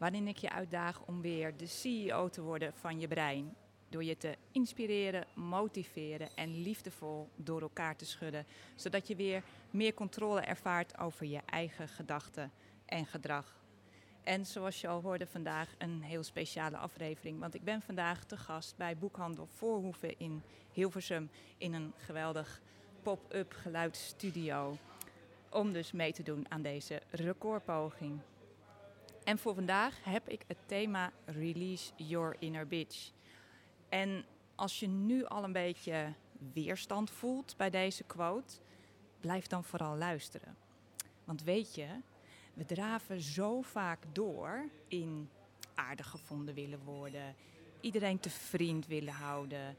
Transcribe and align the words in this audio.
Waarin 0.00 0.28
ik 0.28 0.36
je 0.36 0.50
uitdaag 0.50 1.00
om 1.06 1.20
weer 1.20 1.56
de 1.56 1.66
CEO 1.66 2.28
te 2.28 2.42
worden 2.42 2.72
van 2.74 3.00
je 3.00 3.08
brein. 3.08 3.54
Door 3.88 4.04
je 4.04 4.16
te 4.16 4.36
inspireren, 4.52 5.26
motiveren 5.34 6.28
en 6.34 6.62
liefdevol 6.62 7.28
door 7.36 7.60
elkaar 7.60 7.96
te 7.96 8.04
schudden. 8.04 8.46
Zodat 8.74 9.08
je 9.08 9.16
weer 9.16 9.42
meer 9.70 9.94
controle 9.94 10.40
ervaart 10.40 10.98
over 10.98 11.26
je 11.26 11.40
eigen 11.46 11.88
gedachten 11.88 12.52
en 12.86 13.06
gedrag. 13.06 13.56
En 14.22 14.46
zoals 14.46 14.80
je 14.80 14.88
al 14.88 15.00
hoorde 15.00 15.26
vandaag 15.26 15.74
een 15.78 16.02
heel 16.02 16.22
speciale 16.22 16.76
aflevering. 16.76 17.40
Want 17.40 17.54
ik 17.54 17.64
ben 17.64 17.82
vandaag 17.82 18.24
te 18.24 18.36
gast 18.36 18.76
bij 18.76 18.96
Boekhandel 18.96 19.46
Voorhoeven 19.46 20.18
in 20.18 20.42
Hilversum. 20.72 21.30
In 21.58 21.74
een 21.74 21.92
geweldig 21.96 22.60
pop-up 23.02 23.52
geluidsstudio 23.52 24.76
om 25.50 25.72
dus 25.72 25.92
mee 25.92 26.12
te 26.12 26.22
doen 26.22 26.46
aan 26.48 26.62
deze 26.62 27.02
recordpoging. 27.10 28.20
En 29.30 29.38
voor 29.38 29.54
vandaag 29.54 30.04
heb 30.04 30.28
ik 30.28 30.42
het 30.46 30.58
thema 30.66 31.12
Release 31.24 31.92
Your 31.96 32.36
Inner 32.38 32.66
Bitch. 32.66 33.10
En 33.88 34.24
als 34.54 34.80
je 34.80 34.88
nu 34.88 35.24
al 35.24 35.44
een 35.44 35.52
beetje 35.52 36.12
weerstand 36.52 37.10
voelt 37.10 37.54
bij 37.56 37.70
deze 37.70 38.04
quote, 38.04 38.54
blijf 39.20 39.46
dan 39.46 39.64
vooral 39.64 39.96
luisteren. 39.96 40.56
Want 41.24 41.42
weet 41.42 41.74
je, 41.74 41.86
we 42.54 42.64
draven 42.64 43.20
zo 43.20 43.60
vaak 43.62 43.98
door 44.12 44.68
in 44.88 45.30
aardig 45.74 46.08
gevonden 46.08 46.54
willen 46.54 46.84
worden, 46.84 47.34
iedereen 47.80 48.20
te 48.20 48.30
vriend 48.30 48.86
willen 48.86 49.14
houden. 49.14 49.76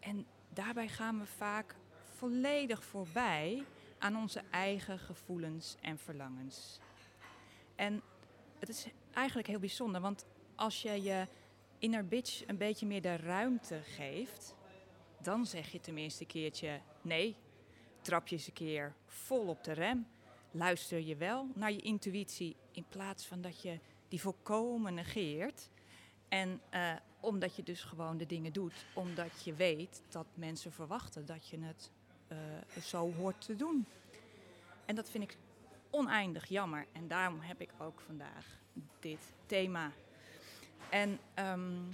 En 0.00 0.26
daarbij 0.52 0.88
gaan 0.88 1.18
we 1.18 1.26
vaak 1.26 1.76
volledig 2.14 2.84
voorbij 2.84 3.64
aan 3.98 4.16
onze 4.16 4.42
eigen 4.50 4.98
gevoelens 4.98 5.76
en 5.80 5.98
verlangens. 5.98 6.78
En 7.74 8.02
het 8.68 8.76
is 8.76 8.86
eigenlijk 9.12 9.48
heel 9.48 9.58
bijzonder, 9.58 10.00
want 10.00 10.26
als 10.54 10.82
je 10.82 11.02
je 11.02 11.26
inner 11.78 12.06
bitch 12.06 12.46
een 12.46 12.56
beetje 12.56 12.86
meer 12.86 13.02
de 13.02 13.16
ruimte 13.16 13.80
geeft, 13.82 14.54
dan 15.20 15.46
zeg 15.46 15.72
je 15.72 15.80
tenminste 15.80 16.22
een 16.22 16.28
keertje 16.28 16.80
nee. 17.02 17.36
Trap 18.00 18.28
je 18.28 18.36
eens 18.36 18.46
een 18.46 18.52
keer 18.52 18.94
vol 19.06 19.46
op 19.46 19.64
de 19.64 19.72
rem. 19.72 20.06
Luister 20.50 21.00
je 21.00 21.16
wel 21.16 21.48
naar 21.54 21.72
je 21.72 21.80
intuïtie 21.80 22.56
in 22.72 22.84
plaats 22.88 23.26
van 23.26 23.40
dat 23.40 23.62
je 23.62 23.78
die 24.08 24.20
volkomen 24.20 24.94
negeert. 24.94 25.70
En 26.28 26.60
uh, 26.74 26.92
omdat 27.20 27.56
je 27.56 27.62
dus 27.62 27.82
gewoon 27.82 28.16
de 28.16 28.26
dingen 28.26 28.52
doet, 28.52 28.84
omdat 28.94 29.44
je 29.44 29.54
weet 29.54 30.02
dat 30.08 30.26
mensen 30.34 30.72
verwachten 30.72 31.26
dat 31.26 31.48
je 31.48 31.58
het 31.60 31.90
uh, 32.28 32.82
zo 32.82 33.12
hoort 33.12 33.40
te 33.40 33.56
doen. 33.56 33.86
En 34.84 34.94
dat 34.94 35.10
vind 35.10 35.24
ik 35.24 35.38
oneindig 35.94 36.48
jammer. 36.48 36.86
En 36.92 37.08
daarom 37.08 37.40
heb 37.40 37.60
ik 37.60 37.70
ook 37.78 38.00
vandaag 38.00 38.46
dit 39.00 39.32
thema. 39.46 39.92
En 40.90 41.18
um, 41.38 41.88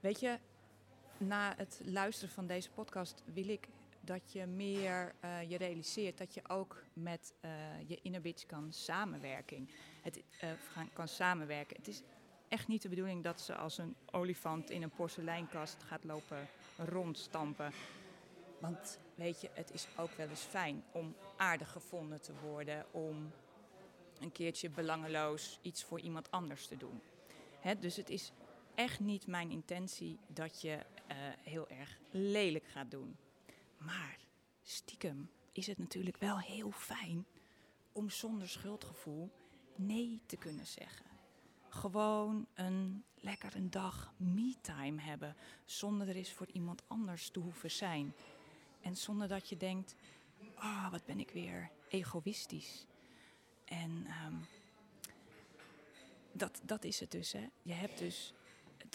weet 0.00 0.20
je, 0.20 0.38
na 1.18 1.54
het 1.56 1.80
luisteren 1.84 2.34
van 2.34 2.46
deze 2.46 2.70
podcast 2.70 3.22
wil 3.32 3.48
ik 3.48 3.68
dat 4.00 4.32
je 4.32 4.46
meer 4.46 5.14
uh, 5.24 5.50
je 5.50 5.56
realiseert 5.56 6.18
dat 6.18 6.34
je 6.34 6.48
ook 6.48 6.82
met 6.92 7.34
uh, 7.44 7.50
je 7.86 7.98
inner 8.02 8.20
kan 8.46 8.72
samenwerken. 8.72 9.68
Het 10.02 10.22
uh, 10.44 10.50
kan 10.92 11.08
samenwerken. 11.08 11.76
Het 11.76 11.88
is 11.88 12.02
echt 12.48 12.68
niet 12.68 12.82
de 12.82 12.88
bedoeling 12.88 13.24
dat 13.24 13.40
ze 13.40 13.54
als 13.54 13.78
een 13.78 13.96
olifant 14.10 14.70
in 14.70 14.82
een 14.82 14.90
porseleinkast 14.90 15.82
gaat 15.82 16.04
lopen 16.04 16.48
rondstampen. 16.76 17.72
Want 18.58 18.98
weet 19.20 19.40
je, 19.40 19.50
het 19.52 19.72
is 19.72 19.86
ook 19.96 20.12
wel 20.12 20.28
eens 20.28 20.40
fijn 20.40 20.84
om 20.92 21.14
aardig 21.36 21.70
gevonden 21.72 22.20
te 22.20 22.32
worden, 22.42 22.86
om 22.90 23.30
een 24.20 24.32
keertje 24.32 24.70
belangeloos 24.70 25.58
iets 25.62 25.84
voor 25.84 26.00
iemand 26.00 26.30
anders 26.30 26.66
te 26.66 26.76
doen. 26.76 27.00
Dus 27.80 27.96
het 27.96 28.10
is 28.10 28.32
echt 28.74 29.00
niet 29.00 29.26
mijn 29.26 29.50
intentie 29.50 30.18
dat 30.26 30.60
je 30.60 30.76
uh, 30.76 31.16
heel 31.42 31.68
erg 31.68 31.98
lelijk 32.10 32.64
gaat 32.64 32.90
doen. 32.90 33.16
Maar 33.76 34.18
stiekem 34.62 35.30
is 35.52 35.66
het 35.66 35.78
natuurlijk 35.78 36.16
wel 36.16 36.38
heel 36.38 36.70
fijn 36.70 37.26
om 37.92 38.10
zonder 38.10 38.48
schuldgevoel 38.48 39.30
nee 39.74 40.20
te 40.26 40.36
kunnen 40.36 40.66
zeggen. 40.66 41.06
Gewoon 41.68 42.46
een 42.54 43.04
lekkere 43.14 43.68
dag 43.68 44.12
me-time 44.16 45.00
hebben, 45.00 45.36
zonder 45.64 46.08
er 46.08 46.16
eens 46.16 46.32
voor 46.32 46.48
iemand 46.52 46.82
anders 46.86 47.28
te 47.28 47.40
hoeven 47.40 47.70
zijn. 47.70 48.14
En 48.80 48.96
zonder 48.96 49.28
dat 49.28 49.48
je 49.48 49.56
denkt, 49.56 49.94
ah, 50.54 50.64
oh, 50.64 50.90
wat 50.90 51.04
ben 51.04 51.20
ik 51.20 51.30
weer 51.30 51.70
egoïstisch. 51.88 52.86
En 53.64 54.06
um, 54.26 54.46
dat, 56.32 56.60
dat 56.62 56.84
is 56.84 57.00
het 57.00 57.10
dus. 57.10 57.32
Hè. 57.32 57.48
Je 57.62 57.72
hebt 57.72 57.98
dus 57.98 58.34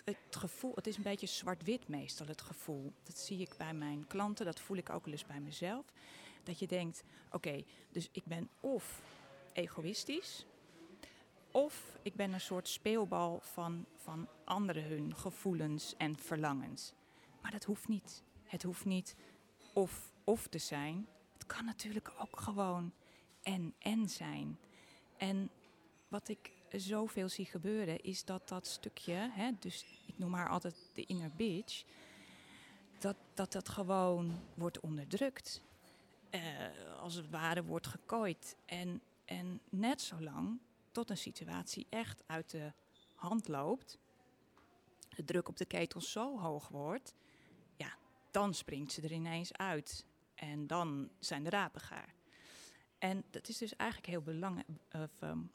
het, 0.03 0.17
gevoel, 0.29 0.71
het 0.75 0.87
is 0.87 0.97
een 0.97 1.03
beetje 1.03 1.27
zwart-wit 1.27 1.87
meestal, 1.87 2.27
het 2.27 2.41
gevoel. 2.41 2.93
Dat 3.03 3.17
zie 3.17 3.39
ik 3.39 3.57
bij 3.57 3.73
mijn 3.73 4.07
klanten, 4.07 4.45
dat 4.45 4.59
voel 4.59 4.77
ik 4.77 4.89
ook 4.89 5.05
wel 5.05 5.13
eens 5.13 5.25
bij 5.25 5.39
mezelf. 5.39 5.85
Dat 6.43 6.59
je 6.59 6.67
denkt, 6.67 7.03
oké, 7.31 7.63
dus 7.91 8.09
ik 8.11 8.23
ben 8.25 8.49
of 8.59 9.01
egoïstisch, 9.53 10.45
of 11.51 11.97
ik 12.01 12.15
ben 12.15 12.33
een 12.33 12.41
soort 12.41 12.67
speelbal 12.67 13.39
van, 13.41 13.85
van 13.95 14.27
anderen 14.43 14.83
hun 14.83 15.15
gevoelens 15.15 15.93
en 15.97 16.17
verlangens. 16.17 16.93
Maar 17.41 17.51
dat 17.51 17.63
hoeft 17.63 17.87
niet. 17.87 18.23
Het 18.43 18.63
hoeft 18.63 18.85
niet 18.85 19.15
of 19.75 20.11
of 20.23 20.47
te 20.47 20.57
zijn. 20.57 21.07
Het 21.33 21.45
kan 21.45 21.65
natuurlijk 21.65 22.11
ook 22.19 22.39
gewoon 22.39 22.93
en 23.41 23.73
en 23.79 24.09
zijn. 24.09 24.59
En 25.17 25.49
wat 26.07 26.27
ik 26.27 26.51
zoveel 26.71 27.29
zie 27.29 27.45
gebeuren 27.45 28.03
is 28.03 28.25
dat 28.25 28.47
dat 28.47 28.67
stukje, 28.67 29.29
hè, 29.31 29.51
dus 29.59 29.85
ik 30.05 30.17
noem 30.17 30.33
haar 30.33 30.49
altijd 30.49 30.75
de 30.93 31.05
inner 31.05 31.31
bitch, 31.35 31.83
dat 32.99 33.15
dat, 33.33 33.51
dat 33.51 33.69
gewoon 33.69 34.39
wordt 34.53 34.79
onderdrukt. 34.79 35.61
Uh, 36.31 36.41
als 36.99 37.15
het 37.15 37.29
ware 37.29 37.63
wordt 37.63 37.87
gekooid. 37.87 38.55
En, 38.65 39.01
en 39.25 39.59
net 39.69 40.01
zo 40.01 40.21
lang 40.21 40.59
tot 40.91 41.09
een 41.09 41.17
situatie 41.17 41.87
echt 41.89 42.23
uit 42.25 42.49
de 42.49 42.73
hand 43.15 43.47
loopt, 43.47 43.97
de 45.15 45.23
druk 45.23 45.47
op 45.47 45.57
de 45.57 45.65
ketel 45.65 46.01
zo 46.01 46.39
hoog 46.39 46.67
wordt, 46.67 47.13
dan 48.35 48.53
springt 48.53 48.91
ze 48.91 49.01
er 49.01 49.11
ineens 49.11 49.53
uit. 49.53 50.05
En 50.33 50.67
dan 50.67 51.09
zijn 51.19 51.43
de 51.43 51.49
rapen 51.49 51.81
gaar. 51.81 52.13
En 52.97 53.23
dat 53.29 53.47
is 53.47 53.57
dus 53.57 53.75
eigenlijk 53.75 54.09
heel 54.09 54.21
belangrijk. 54.21 54.67
Um, 55.23 55.51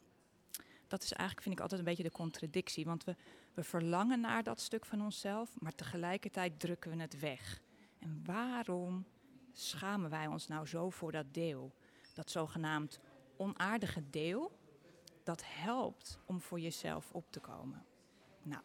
dat 0.87 1.03
is 1.03 1.13
eigenlijk, 1.13 1.43
vind 1.43 1.55
ik, 1.55 1.61
altijd 1.61 1.81
een 1.81 1.87
beetje 1.87 2.03
de 2.03 2.11
contradictie. 2.11 2.85
Want 2.85 3.05
we, 3.05 3.17
we 3.55 3.63
verlangen 3.65 4.21
naar 4.21 4.43
dat 4.43 4.61
stuk 4.61 4.85
van 4.85 5.03
onszelf, 5.03 5.61
maar 5.61 5.75
tegelijkertijd 5.75 6.61
drukken 6.61 6.91
we 6.91 7.01
het 7.01 7.21
weg. 7.21 7.63
En 7.99 8.23
waarom 8.25 9.07
schamen 9.53 10.11
wij 10.11 10.27
ons 10.27 10.47
nou 10.47 10.67
zo 10.67 10.91
voor 10.91 11.13
dat 11.13 11.35
deel? 11.35 11.75
Dat 12.15 12.31
zogenaamd 12.31 13.01
onaardige 13.37 14.11
deel, 14.11 14.59
dat 15.25 15.43
helpt 15.45 16.19
om 16.25 16.41
voor 16.41 16.61
jezelf 16.61 17.13
op 17.13 17.33
te 17.33 17.41
komen. 17.41 17.85
Nou, 18.43 18.63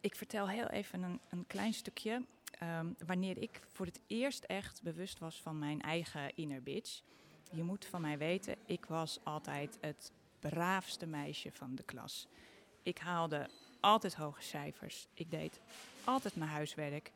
ik 0.00 0.16
vertel 0.16 0.48
heel 0.48 0.68
even 0.68 1.02
een, 1.02 1.20
een 1.28 1.46
klein 1.46 1.74
stukje 1.74 2.26
um, 2.62 2.96
wanneer 3.06 3.42
ik 3.42 3.60
voor 3.66 3.86
het 3.86 4.00
eerst 4.06 4.44
echt 4.44 4.82
bewust 4.82 5.18
was 5.18 5.42
van 5.42 5.58
mijn 5.58 5.80
eigen 5.80 6.34
inner 6.34 6.62
bitch. 6.62 7.02
Je 7.50 7.62
moet 7.62 7.84
van 7.84 8.00
mij 8.00 8.18
weten, 8.18 8.56
ik 8.66 8.84
was 8.84 9.18
altijd 9.22 9.78
het 9.80 10.12
braafste 10.38 11.06
meisje 11.06 11.52
van 11.52 11.74
de 11.74 11.82
klas. 11.82 12.28
Ik 12.82 12.98
haalde 12.98 13.48
altijd 13.80 14.14
hoge 14.14 14.42
cijfers. 14.42 15.08
Ik 15.14 15.30
deed 15.30 15.60
altijd 16.04 16.36
mijn 16.36 16.50
huiswerk. 16.50 17.12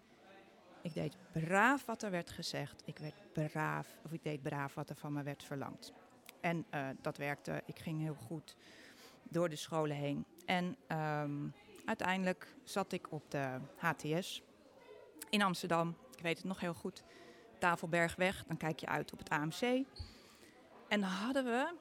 Ik 0.83 0.95
deed 0.95 1.17
braaf 1.33 1.85
wat 1.85 2.03
er 2.03 2.11
werd 2.11 2.31
gezegd. 2.31 2.83
Ik 2.85 2.99
werd 2.99 3.33
braaf, 3.33 3.89
of 4.05 4.13
ik 4.13 4.23
deed 4.23 4.43
braaf 4.43 4.75
wat 4.75 4.91
er 4.91 4.97
van 4.97 5.13
me 5.13 5.23
werd 5.23 5.45
verlangd. 5.45 5.93
En 6.41 6.67
uh, 6.75 6.89
dat 7.01 7.17
werkte. 7.17 7.63
Ik 7.67 7.79
ging 7.79 8.01
heel 8.01 8.15
goed 8.15 8.57
door 9.23 9.49
de 9.49 9.57
scholen 9.57 9.97
heen. 9.97 10.25
En 10.45 10.77
um, 11.23 11.53
uiteindelijk 11.85 12.55
zat 12.65 12.93
ik 12.93 13.13
op 13.13 13.31
de 13.31 13.59
HTS 13.77 14.43
in 15.31 15.43
Amsterdam. 15.43 15.97
Ik 16.17 16.23
weet 16.23 16.37
het 16.37 16.47
nog 16.47 16.61
heel 16.61 16.75
goed. 16.75 17.03
Tafelbergweg, 17.59 18.45
dan 18.47 18.57
kijk 18.57 18.81
je 18.81 18.87
uit 18.87 19.13
op 19.13 19.19
het 19.19 19.29
AMC. 19.29 19.63
En 20.89 21.01
dan 21.01 21.11
hadden 21.11 21.45
we 21.45 21.75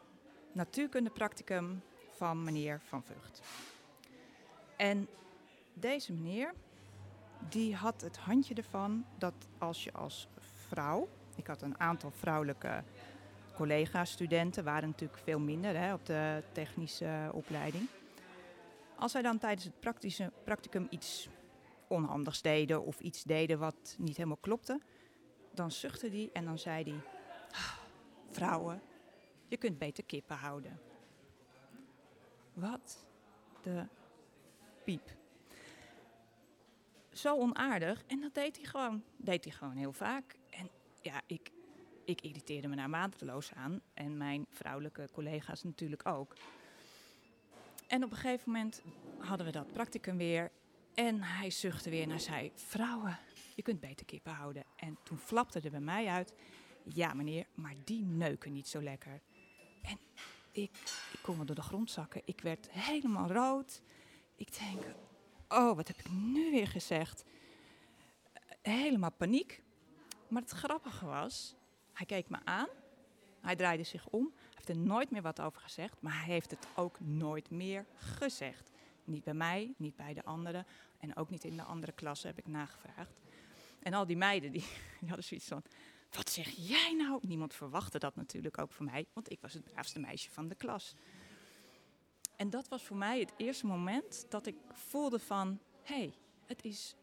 natuurkunde 0.52 1.10
practicum 1.10 1.82
van 2.12 2.44
meneer 2.44 2.82
Van 2.88 3.04
Vught. 3.04 3.42
En 4.78 5.08
deze 5.74 6.14
meneer, 6.14 6.54
die 7.50 7.76
had 7.76 8.02
het 8.02 8.18
handje 8.18 8.54
ervan 8.54 9.06
dat 9.18 9.34
als 9.58 9.84
je 9.84 9.94
als 9.94 10.28
vrouw, 10.68 11.08
ik 11.36 11.48
had 11.48 11.62
een 11.62 11.80
aantal 11.80 12.12
vrouwelijke 12.12 12.84
collega-studenten, 13.56 14.64
waren 14.64 14.90
natuurlijk 14.90 15.20
veel 15.24 15.40
minder 15.40 15.78
hè, 15.78 15.94
op 15.94 16.06
de 16.06 16.44
technische 16.52 17.30
opleiding. 17.34 17.88
Als 18.96 19.12
zij 19.12 19.22
dan 19.22 19.38
tijdens 19.38 19.64
het 19.64 19.80
praktische, 19.80 20.32
practicum 20.44 20.88
iets 20.90 21.30
onhandigs 21.88 22.42
deden 22.42 22.84
of 22.84 23.00
iets 23.00 23.24
deden 23.24 23.60
wat 23.60 23.96
niet 23.98 24.18
helemaal 24.18 24.38
klopte, 24.38 24.82
dan 25.54 25.72
zuchtte 25.72 26.10
hij 26.10 26.30
en 26.34 26.46
dan 26.46 26.60
zei 26.60 26.84
hij: 26.84 27.02
Vrouwen, 28.32 28.82
je 29.48 29.58
kunt 29.58 29.78
beter 29.78 30.04
kippen 30.04 30.36
houden. 30.36 30.80
Wat 32.54 33.08
de 33.62 33.86
piep. 34.84 35.16
Zo 37.12 37.38
onaardig. 37.38 38.04
En 38.08 38.22
dat 38.22 38.34
deed 38.34 38.56
hij 38.56 38.66
gewoon. 38.66 39.04
Deed 39.18 39.44
hij 39.44 39.54
gewoon 39.54 39.76
heel 39.76 39.94
vaak. 39.94 40.36
En 40.50 40.70
ja, 41.02 41.22
ik, 41.26 41.52
ik 42.06 42.22
irriteerde 42.22 42.68
me 42.68 42.76
naar 42.76 42.90
mateloos 42.90 43.54
aan. 43.54 43.82
En 43.94 44.18
mijn 44.18 44.46
vrouwelijke 44.50 45.10
collega's 45.14 45.64
natuurlijk 45.64 46.06
ook. 46.06 46.34
En 47.88 48.04
op 48.04 48.12
een 48.12 48.18
gegeven 48.18 48.52
moment 48.52 48.82
hadden 49.18 49.46
we 49.46 49.52
dat 49.52 49.72
practicum 49.72 50.18
weer. 50.18 50.52
En 50.98 51.24
hij 51.24 51.50
zuchtte 51.50 51.90
weer 51.90 52.04
en 52.04 52.10
hij 52.10 52.20
zei: 52.20 52.52
Vrouwen, 52.56 53.20
je 53.56 53.62
kunt 53.62 53.80
beter 53.80 54.06
kippen 54.06 54.34
houden. 54.34 54.64
En 54.76 54.98
toen 55.04 55.18
flapte 55.18 55.60
er 55.60 55.72
bij 55.72 55.80
mij 55.80 56.08
uit: 56.08 56.34
Ja, 56.84 57.14
meneer, 57.14 57.46
maar 57.54 57.76
die 57.84 58.04
neuken 58.04 58.54
niet 58.54 58.68
zo 58.68 58.82
lekker. 58.82 59.22
En 59.82 60.00
ik, 60.52 60.72
ik 61.12 61.20
kon 61.22 61.38
me 61.38 61.46
door 61.46 61.56
de 61.56 61.62
grond 61.62 61.92
zakken. 61.92 62.22
Ik 62.26 62.42
werd 62.42 62.72
helemaal 62.72 63.28
rood. 63.28 63.82
Ik 64.36 64.60
denk: 64.60 64.84
Oh, 65.48 65.76
wat 65.76 65.88
heb 65.88 65.98
ik 65.98 66.12
nu 66.12 66.52
weer 66.52 66.68
gezegd? 66.68 67.24
Helemaal 68.62 69.12
paniek. 69.12 69.64
Maar 70.28 70.42
het 70.42 70.52
grappige 70.52 71.06
was: 71.06 71.56
hij 71.94 72.06
keek 72.06 72.30
me 72.30 72.38
aan. 72.44 72.68
Hij 73.42 73.56
draaide 73.56 73.84
zich 73.84 74.08
om. 74.08 74.34
Hij 74.36 74.54
heeft 74.54 74.70
er 74.70 74.78
nooit 74.78 75.12
meer 75.12 75.22
wat 75.22 75.42
over 75.42 75.62
gezegd. 75.62 76.02
Maar 76.02 76.14
hij 76.14 76.34
heeft 76.34 76.52
het 76.52 76.68
ook 76.76 77.00
nooit 77.00 77.50
meer 77.50 77.86
gezegd. 77.96 78.70
Niet 79.08 79.24
bij 79.24 79.34
mij, 79.34 79.74
niet 79.78 79.96
bij 79.96 80.14
de 80.14 80.24
anderen. 80.24 80.66
En 81.00 81.16
ook 81.16 81.30
niet 81.30 81.44
in 81.44 81.56
de 81.58 81.64
andere 81.64 81.92
klassen 81.92 82.30
heb 82.30 82.38
ik 82.38 82.48
nagevraagd. 82.48 83.20
En 83.80 83.94
al 83.94 84.06
die 84.06 84.18
meiden 84.18 84.52
die, 84.52 84.62
die 85.00 85.08
hadden 85.08 85.26
zoiets 85.26 85.48
van: 85.48 85.64
Wat 86.12 86.30
zeg 86.30 86.50
jij 86.50 86.94
nou? 86.98 87.20
Niemand 87.22 87.54
verwachtte 87.54 88.00
dat 88.00 88.16
natuurlijk 88.16 88.58
ook 88.58 88.72
van 88.72 88.86
mij, 88.86 89.06
want 89.14 89.32
ik 89.32 89.42
was 89.42 89.54
het 89.54 89.64
braafste 89.64 90.00
meisje 90.00 90.32
van 90.32 90.48
de 90.48 90.56
klas. 90.56 90.96
En 92.36 92.50
dat 92.50 92.68
was 92.68 92.84
voor 92.84 92.98
mij 92.98 93.20
het 93.20 93.34
eerste 93.38 93.66
moment 93.66 94.26
dat 94.30 94.46
ik 94.46 94.56
voelde 94.72 95.20
van... 95.20 95.60
hé, 95.84 95.96
hey, 95.96 96.14
het 96.46 96.64
is 96.64 96.96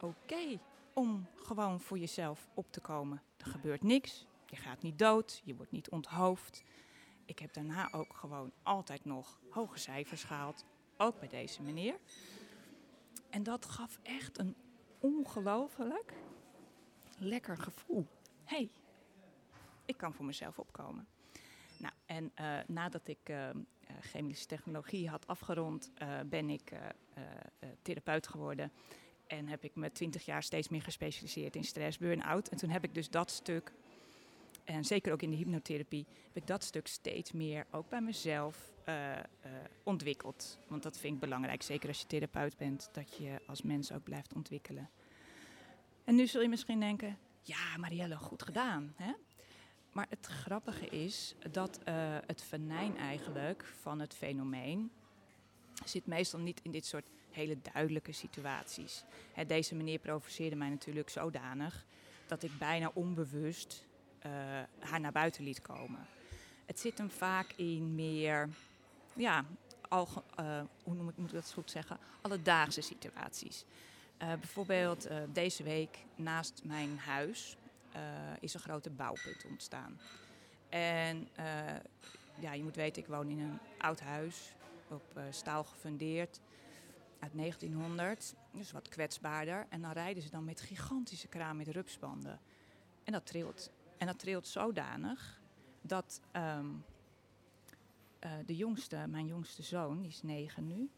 oké 0.00 0.60
om 0.94 1.26
gewoon 1.36 1.80
voor 1.80 1.98
jezelf 1.98 2.48
op 2.54 2.72
te 2.72 2.80
komen. 2.80 3.22
Er 3.36 3.46
gebeurt 3.46 3.82
niks, 3.82 4.26
je 4.46 4.56
gaat 4.56 4.82
niet 4.82 4.98
dood, 4.98 5.40
je 5.44 5.54
wordt 5.54 5.72
niet 5.72 5.90
onthoofd. 5.90 6.64
Ik 7.24 7.38
heb 7.38 7.52
daarna 7.52 7.92
ook 7.92 8.16
gewoon 8.16 8.52
altijd 8.62 9.04
nog 9.04 9.40
hoge 9.50 9.78
cijfers 9.78 10.24
gehaald, 10.24 10.64
ook 11.00 11.18
bij 11.18 11.28
deze 11.28 11.62
meneer. 11.62 11.98
En 13.30 13.42
dat 13.42 13.66
gaf 13.66 13.98
echt 14.02 14.38
een 14.38 14.56
ongelooflijk 14.98 16.14
lekker 17.18 17.56
gevoel. 17.56 18.06
Hé, 18.44 18.56
hey, 18.56 18.70
ik 19.84 19.96
kan 19.96 20.14
voor 20.14 20.24
mezelf 20.24 20.58
opkomen. 20.58 21.06
Nou, 21.76 21.94
en 22.06 22.32
uh, 22.40 22.58
nadat 22.66 23.08
ik 23.08 23.28
uh, 23.28 23.48
chemische 24.00 24.46
technologie 24.46 25.08
had 25.08 25.26
afgerond, 25.26 25.90
ben 26.26 26.50
ik 26.50 26.72
therapeut 27.82 28.26
geworden. 28.26 28.72
En 29.26 29.48
heb 29.48 29.64
ik 29.64 29.74
me 29.74 29.92
twintig 29.92 30.24
jaar 30.24 30.42
steeds 30.42 30.68
meer 30.68 30.82
gespecialiseerd 30.82 31.56
in 31.56 31.64
stress, 31.64 31.98
burn-out. 31.98 32.48
En 32.48 32.56
toen 32.56 32.70
heb 32.70 32.84
ik 32.84 32.94
dus 32.94 33.10
dat 33.10 33.30
stuk, 33.30 33.72
en 34.74 34.84
zeker 34.84 35.12
ook 35.12 35.22
in 35.22 35.30
de 35.30 35.36
hypnotherapie, 35.36 36.06
heb 36.26 36.36
ik 36.36 36.46
dat 36.46 36.64
stuk 36.64 36.86
steeds 36.86 37.32
meer 37.32 37.66
ook 37.70 37.88
bij 37.88 38.00
mezelf 38.00 38.68
ontwikkeld. 39.82 40.58
Want 40.68 40.82
dat 40.82 40.98
vind 40.98 41.14
ik 41.14 41.20
belangrijk, 41.20 41.62
zeker 41.62 41.88
als 41.88 42.00
je 42.00 42.06
therapeut 42.06 42.56
bent, 42.56 42.88
dat 42.92 43.16
je 43.16 43.40
als 43.46 43.62
mens 43.62 43.92
ook 43.92 44.02
blijft 44.02 44.34
ontwikkelen. 44.34 44.90
En 46.04 46.14
nu 46.14 46.26
zul 46.26 46.42
je 46.42 46.48
misschien 46.48 46.80
denken, 46.80 47.18
ja 47.42 47.76
Marielle, 47.76 48.16
goed 48.16 48.42
gedaan. 48.42 48.92
Hè? 48.96 49.12
Maar 49.92 50.06
het 50.08 50.26
grappige 50.26 50.86
is 50.86 51.34
dat 51.50 51.80
uh, 51.88 51.94
het 52.26 52.42
venijn 52.42 52.96
eigenlijk 52.96 53.64
van 53.80 54.00
het 54.00 54.14
fenomeen 54.14 54.90
zit 55.84 56.06
meestal 56.06 56.40
niet 56.40 56.60
in 56.62 56.70
dit 56.70 56.86
soort 56.86 57.06
hele 57.30 57.58
duidelijke 57.72 58.12
situaties. 58.12 59.04
Hè, 59.32 59.46
deze 59.46 59.74
meneer 59.74 59.98
provoceerde 59.98 60.56
mij 60.56 60.68
natuurlijk 60.68 61.08
zodanig 61.08 61.86
dat 62.26 62.42
ik 62.42 62.58
bijna 62.58 62.90
onbewust 62.94 63.88
uh, 64.26 64.32
haar 64.78 65.00
naar 65.00 65.12
buiten 65.12 65.44
liet 65.44 65.62
komen. 65.62 66.06
Het 66.66 66.80
zit 66.80 66.98
hem 66.98 67.10
vaak 67.10 67.52
in 67.56 67.94
meer, 67.94 68.48
ja, 69.14 69.44
uh, 69.92 70.06
hoe 70.82 70.94
noem 70.94 71.08
ik, 71.08 71.16
moet 71.16 71.28
ik 71.28 71.34
dat 71.34 71.52
goed 71.52 71.70
zeggen, 71.70 71.98
alledaagse 72.20 72.80
situaties. 72.80 73.64
bijvoorbeeld 74.18 75.08
deze 75.32 75.62
week 75.62 75.98
naast 76.16 76.60
mijn 76.64 76.98
huis 76.98 77.56
is 78.40 78.54
een 78.54 78.60
grote 78.60 78.90
bouwput 78.90 79.44
ontstaan. 79.48 79.98
En 80.68 81.28
ja, 82.38 82.52
je 82.52 82.62
moet 82.62 82.76
weten, 82.76 83.02
ik 83.02 83.08
woon 83.08 83.28
in 83.28 83.40
een 83.40 83.58
oud 83.78 84.00
huis, 84.00 84.52
op 84.88 85.20
staal 85.30 85.64
gefundeerd, 85.64 86.40
uit 87.20 87.32
1900. 87.34 88.34
Dus 88.52 88.72
wat 88.72 88.88
kwetsbaarder. 88.88 89.66
En 89.68 89.82
dan 89.82 89.92
rijden 89.92 90.22
ze 90.22 90.30
dan 90.30 90.44
met 90.44 90.60
gigantische 90.60 91.28
kraan 91.28 91.56
met 91.56 91.68
rupsbanden. 91.68 92.40
En 93.04 93.12
dat 93.12 93.26
trilt. 93.26 93.70
En 94.00 94.06
dat 94.06 94.18
trilt 94.18 94.46
zodanig 94.46 95.40
dat 95.80 96.20
um, 96.36 96.84
de 98.46 98.56
jongste, 98.56 99.06
mijn 99.08 99.26
jongste 99.26 99.62
zoon, 99.62 100.00
die 100.00 100.10
is 100.10 100.22
negen 100.22 100.66
nu, 100.66 100.90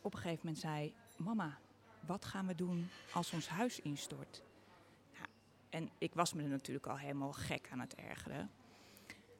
op 0.00 0.14
een 0.14 0.20
gegeven 0.20 0.40
moment 0.44 0.62
zei: 0.62 0.94
Mama, 1.16 1.58
wat 2.06 2.24
gaan 2.24 2.46
we 2.46 2.54
doen 2.54 2.88
als 3.12 3.32
ons 3.32 3.48
huis 3.48 3.80
instort? 3.80 4.42
En 5.68 5.90
ik 5.98 6.14
was 6.14 6.32
me 6.32 6.42
er 6.42 6.48
natuurlijk 6.48 6.86
al 6.86 6.98
helemaal 6.98 7.32
gek 7.32 7.68
aan 7.70 7.80
het 7.80 7.94
ergeren. 7.94 8.50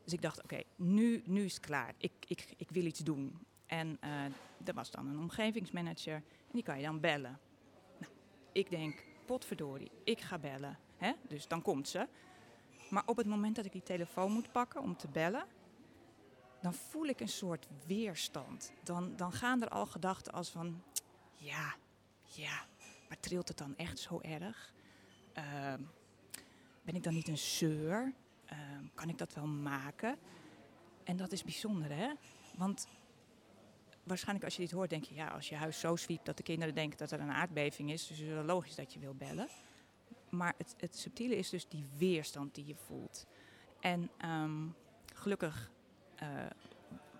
Dus 0.04 0.12
ik 0.12 0.22
dacht, 0.22 0.42
oké, 0.42 0.62
nu, 0.76 1.22
nu 1.26 1.44
is 1.44 1.54
het 1.54 1.64
klaar. 1.64 1.94
Ik, 1.96 2.12
ik, 2.26 2.54
ik 2.56 2.70
wil 2.70 2.84
iets 2.84 3.00
doen. 3.00 3.38
En 3.66 3.98
uh, 4.04 4.24
er 4.64 4.74
was 4.74 4.90
dan 4.90 5.06
een 5.06 5.18
omgevingsmanager 5.18 6.14
en 6.14 6.52
die 6.52 6.62
kan 6.62 6.76
je 6.76 6.84
dan 6.84 7.00
bellen. 7.00 7.38
Nou, 7.98 8.12
ik 8.52 8.70
denk, 8.70 9.04
potverdorie, 9.26 9.90
ik 10.04 10.20
ga 10.20 10.38
bellen. 10.38 10.78
Dus 11.28 11.48
dan 11.48 11.62
komt 11.62 11.88
ze. 11.88 12.08
Maar 12.90 13.02
op 13.06 13.16
het 13.16 13.26
moment 13.26 13.56
dat 13.56 13.64
ik 13.64 13.72
die 13.72 13.82
telefoon 13.82 14.32
moet 14.32 14.52
pakken 14.52 14.82
om 14.82 14.96
te 14.96 15.08
bellen, 15.08 15.44
dan 16.60 16.74
voel 16.74 17.06
ik 17.06 17.20
een 17.20 17.28
soort 17.28 17.66
weerstand. 17.86 18.72
Dan, 18.82 19.16
dan 19.16 19.32
gaan 19.32 19.62
er 19.62 19.68
al 19.68 19.86
gedachten 19.86 20.32
als 20.32 20.50
van, 20.50 20.82
ja, 21.32 21.74
ja, 22.22 22.66
maar 23.08 23.20
trilt 23.20 23.48
het 23.48 23.58
dan 23.58 23.76
echt 23.76 23.98
zo 23.98 24.20
erg? 24.20 24.74
Uh, 25.38 25.74
ben 26.82 26.94
ik 26.94 27.02
dan 27.02 27.14
niet 27.14 27.28
een 27.28 27.38
zeur? 27.38 28.12
Uh, 28.52 28.58
kan 28.94 29.08
ik 29.08 29.18
dat 29.18 29.34
wel 29.34 29.46
maken? 29.46 30.18
En 31.04 31.16
dat 31.16 31.32
is 31.32 31.44
bijzonder, 31.44 31.96
hè? 31.96 32.12
Want 32.56 32.88
waarschijnlijk 34.02 34.44
als 34.44 34.56
je 34.56 34.62
dit 34.62 34.70
hoort, 34.70 34.90
denk 34.90 35.04
je... 35.04 35.14
ja, 35.14 35.28
als 35.28 35.48
je 35.48 35.56
huis 35.56 35.80
zo 35.80 35.96
zwiept 35.96 36.26
dat 36.26 36.36
de 36.36 36.42
kinderen 36.42 36.74
denken 36.74 36.98
dat 36.98 37.10
er 37.10 37.20
een 37.20 37.30
aardbeving 37.30 37.90
is... 37.90 38.06
dus 38.06 38.20
is 38.20 38.28
het 38.28 38.46
logisch 38.46 38.74
dat 38.74 38.92
je 38.92 38.98
wil 38.98 39.14
bellen. 39.14 39.48
Maar 40.30 40.54
het, 40.56 40.74
het 40.78 40.96
subtiele 40.96 41.36
is 41.36 41.50
dus 41.50 41.68
die 41.68 41.86
weerstand 41.96 42.54
die 42.54 42.66
je 42.66 42.76
voelt. 42.76 43.26
En 43.80 44.10
um, 44.24 44.74
gelukkig 45.14 45.70
uh, 46.22 46.28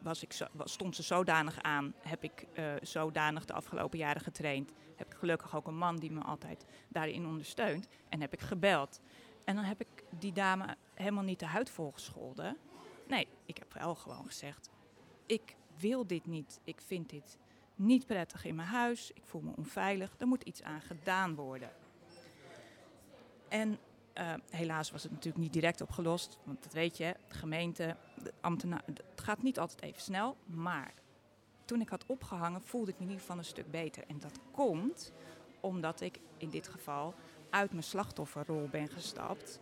was 0.00 0.23
ik 0.23 0.47
stond 0.64 0.97
ze 0.97 1.02
zodanig 1.02 1.62
aan, 1.62 1.95
heb 1.99 2.23
ik 2.25 2.47
uh, 2.52 2.73
zodanig 2.83 3.45
de 3.45 3.52
afgelopen 3.52 3.99
jaren 3.99 4.21
getraind. 4.21 4.73
Heb 4.97 5.12
ik 5.12 5.19
gelukkig 5.19 5.57
ook 5.57 5.67
een 5.67 5.76
man 5.76 5.97
die 5.97 6.11
me 6.11 6.21
altijd 6.21 6.67
daarin 6.88 7.26
ondersteunt. 7.26 7.88
En 8.09 8.21
heb 8.21 8.33
ik 8.33 8.40
gebeld. 8.40 9.00
En 9.45 9.55
dan 9.55 9.64
heb 9.64 9.81
ik 9.81 10.05
die 10.19 10.33
dame 10.33 10.76
helemaal 10.95 11.25
niet 11.25 11.38
de 11.38 11.47
huid 11.47 11.71
volgescholden. 11.71 12.57
Nee, 13.09 13.29
ik 13.47 13.59
heb 13.59 13.73
wel 13.73 13.95
gewoon 13.95 14.25
gezegd: 14.26 14.71
ik 15.26 15.57
wil 15.79 16.07
dit 16.07 16.26
niet. 16.26 16.61
Ik 16.64 16.81
vind 16.81 17.09
dit 17.09 17.38
niet 17.75 18.07
prettig 18.07 18.45
in 18.45 18.55
mijn 18.55 18.69
huis. 18.69 19.11
Ik 19.14 19.23
voel 19.25 19.40
me 19.40 19.52
onveilig. 19.57 20.14
Er 20.19 20.26
moet 20.26 20.43
iets 20.43 20.62
aan 20.62 20.81
gedaan 20.81 21.35
worden. 21.35 21.71
En 23.50 23.78
uh, 24.14 24.35
helaas 24.50 24.90
was 24.90 25.02
het 25.02 25.12
natuurlijk 25.12 25.42
niet 25.42 25.52
direct 25.52 25.80
opgelost. 25.80 26.38
Want 26.45 26.62
dat 26.62 26.73
weet 26.73 26.97
je, 26.97 27.16
de 27.28 27.35
gemeente, 27.35 27.97
de 28.23 28.33
ambtenaar, 28.40 28.83
het 28.87 29.02
gaat 29.14 29.42
niet 29.42 29.59
altijd 29.59 29.83
even 29.83 30.02
snel. 30.02 30.37
Maar 30.45 30.95
toen 31.64 31.80
ik 31.80 31.88
had 31.88 32.07
opgehangen, 32.07 32.62
voelde 32.62 32.90
ik 32.90 32.97
me 32.97 33.02
in 33.02 33.09
ieder 33.09 33.21
geval 33.21 33.38
een 33.38 33.45
stuk 33.45 33.71
beter. 33.71 34.04
En 34.07 34.21
dat 34.21 34.38
komt 34.50 35.12
omdat 35.61 36.00
ik 36.00 36.21
in 36.37 36.50
dit 36.50 36.69
geval 36.69 37.14
uit 37.50 37.71
mijn 37.71 37.83
slachtofferrol 37.83 38.69
ben 38.71 38.88
gestapt 38.88 39.61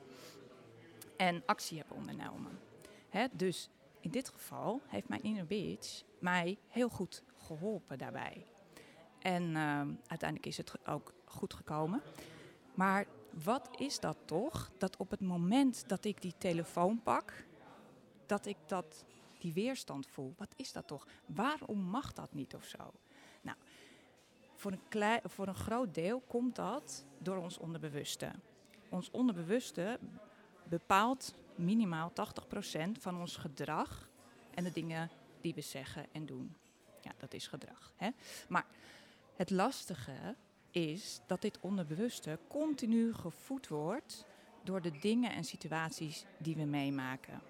en 1.17 1.43
actie 1.47 1.79
heb 1.79 1.93
ondernomen. 1.93 2.59
Hè, 3.09 3.27
dus 3.33 3.71
in 4.01 4.11
dit 4.11 4.29
geval 4.29 4.81
heeft 4.87 5.09
mijn 5.09 5.23
inner 5.23 5.47
bitch 5.47 6.03
mij 6.19 6.59
heel 6.69 6.89
goed 6.89 7.23
geholpen 7.37 7.99
daarbij. 7.99 8.47
En 9.19 9.43
ehm, 9.43 9.89
uiteindelijk 10.07 10.47
is 10.47 10.57
het 10.57 10.87
ook 10.87 11.13
goed 11.25 11.55
gekomen. 11.55 12.03
Maar 12.75 13.07
wat 13.33 13.69
is 13.79 14.01
dat 14.01 14.17
toch? 14.25 14.71
Dat 14.79 14.97
op 14.97 15.11
het 15.11 15.21
moment 15.21 15.89
dat 15.89 16.05
ik 16.05 16.23
die 16.23 16.35
telefoon 16.39 17.03
pak, 17.03 17.47
dat 18.27 18.47
ik 18.47 18.57
dat, 18.67 19.05
die 19.39 19.53
weerstand 19.53 20.07
voel. 20.07 20.35
Wat 20.37 20.53
is 20.57 20.73
dat 20.73 20.87
toch? 20.87 21.07
Waarom 21.27 21.79
mag 21.79 22.13
dat 22.13 22.35
niet 22.35 22.55
of 22.55 22.65
zo? 22.65 22.93
Nou, 23.41 23.57
voor 24.55 24.73
een, 24.73 25.21
voor 25.25 25.49
een 25.49 25.55
groot 25.55 25.95
deel 25.95 26.21
komt 26.21 26.57
dat 26.57 27.05
door 27.19 27.37
ons 27.37 27.59
onderbewuste. 27.59 28.31
Ons 28.89 29.11
onderbewuste 29.11 29.99
bepaalt 30.69 31.35
minimaal 31.55 32.13
80% 32.13 32.91
van 33.01 33.21
ons 33.21 33.37
gedrag 33.37 34.09
en 34.55 34.65
de 34.65 34.71
dingen 34.71 35.11
die 35.41 35.55
we 35.55 35.61
zeggen 35.61 36.07
en 36.13 36.27
doen. 36.27 36.57
Ja, 37.01 37.13
dat 37.17 37.35
is 37.35 37.47
gedrag. 37.47 37.93
Hè? 37.97 38.11
Maar 38.49 38.67
het 39.37 39.51
lastige 39.51 40.37
is 40.71 41.21
dat 41.27 41.43
dit 41.43 41.59
onderbewuste 41.61 42.39
continu 42.49 43.15
gevoed 43.15 43.69
wordt 43.69 44.27
door 44.63 44.83
de 44.83 44.99
dingen 45.01 45.33
en 45.33 45.45
situaties 45.45 46.25
die 46.39 46.57
we 46.57 46.65
meemaken. 46.65 47.41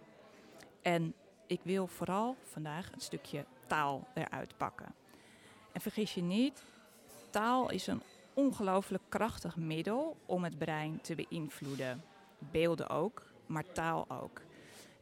En 0.83 1.15
ik 1.47 1.61
wil 1.63 1.87
vooral 1.87 2.37
vandaag 2.43 2.93
een 2.93 3.01
stukje 3.01 3.45
taal 3.67 4.09
eruit 4.15 4.57
pakken. 4.57 4.95
En 5.73 5.81
vergis 5.81 6.15
je 6.15 6.23
niet, 6.23 6.63
taal 7.31 7.71
is 7.71 7.87
een 7.87 8.03
ongelooflijk 8.35 9.03
krachtig 9.09 9.57
middel 9.57 10.17
om 10.27 10.45
het 10.45 10.59
brein 10.59 11.01
te 11.01 11.15
beïnvloeden. 11.15 12.03
Beelden 12.39 12.89
ook, 12.89 13.33
maar 13.47 13.73
taal 13.73 14.11
ook. 14.11 14.43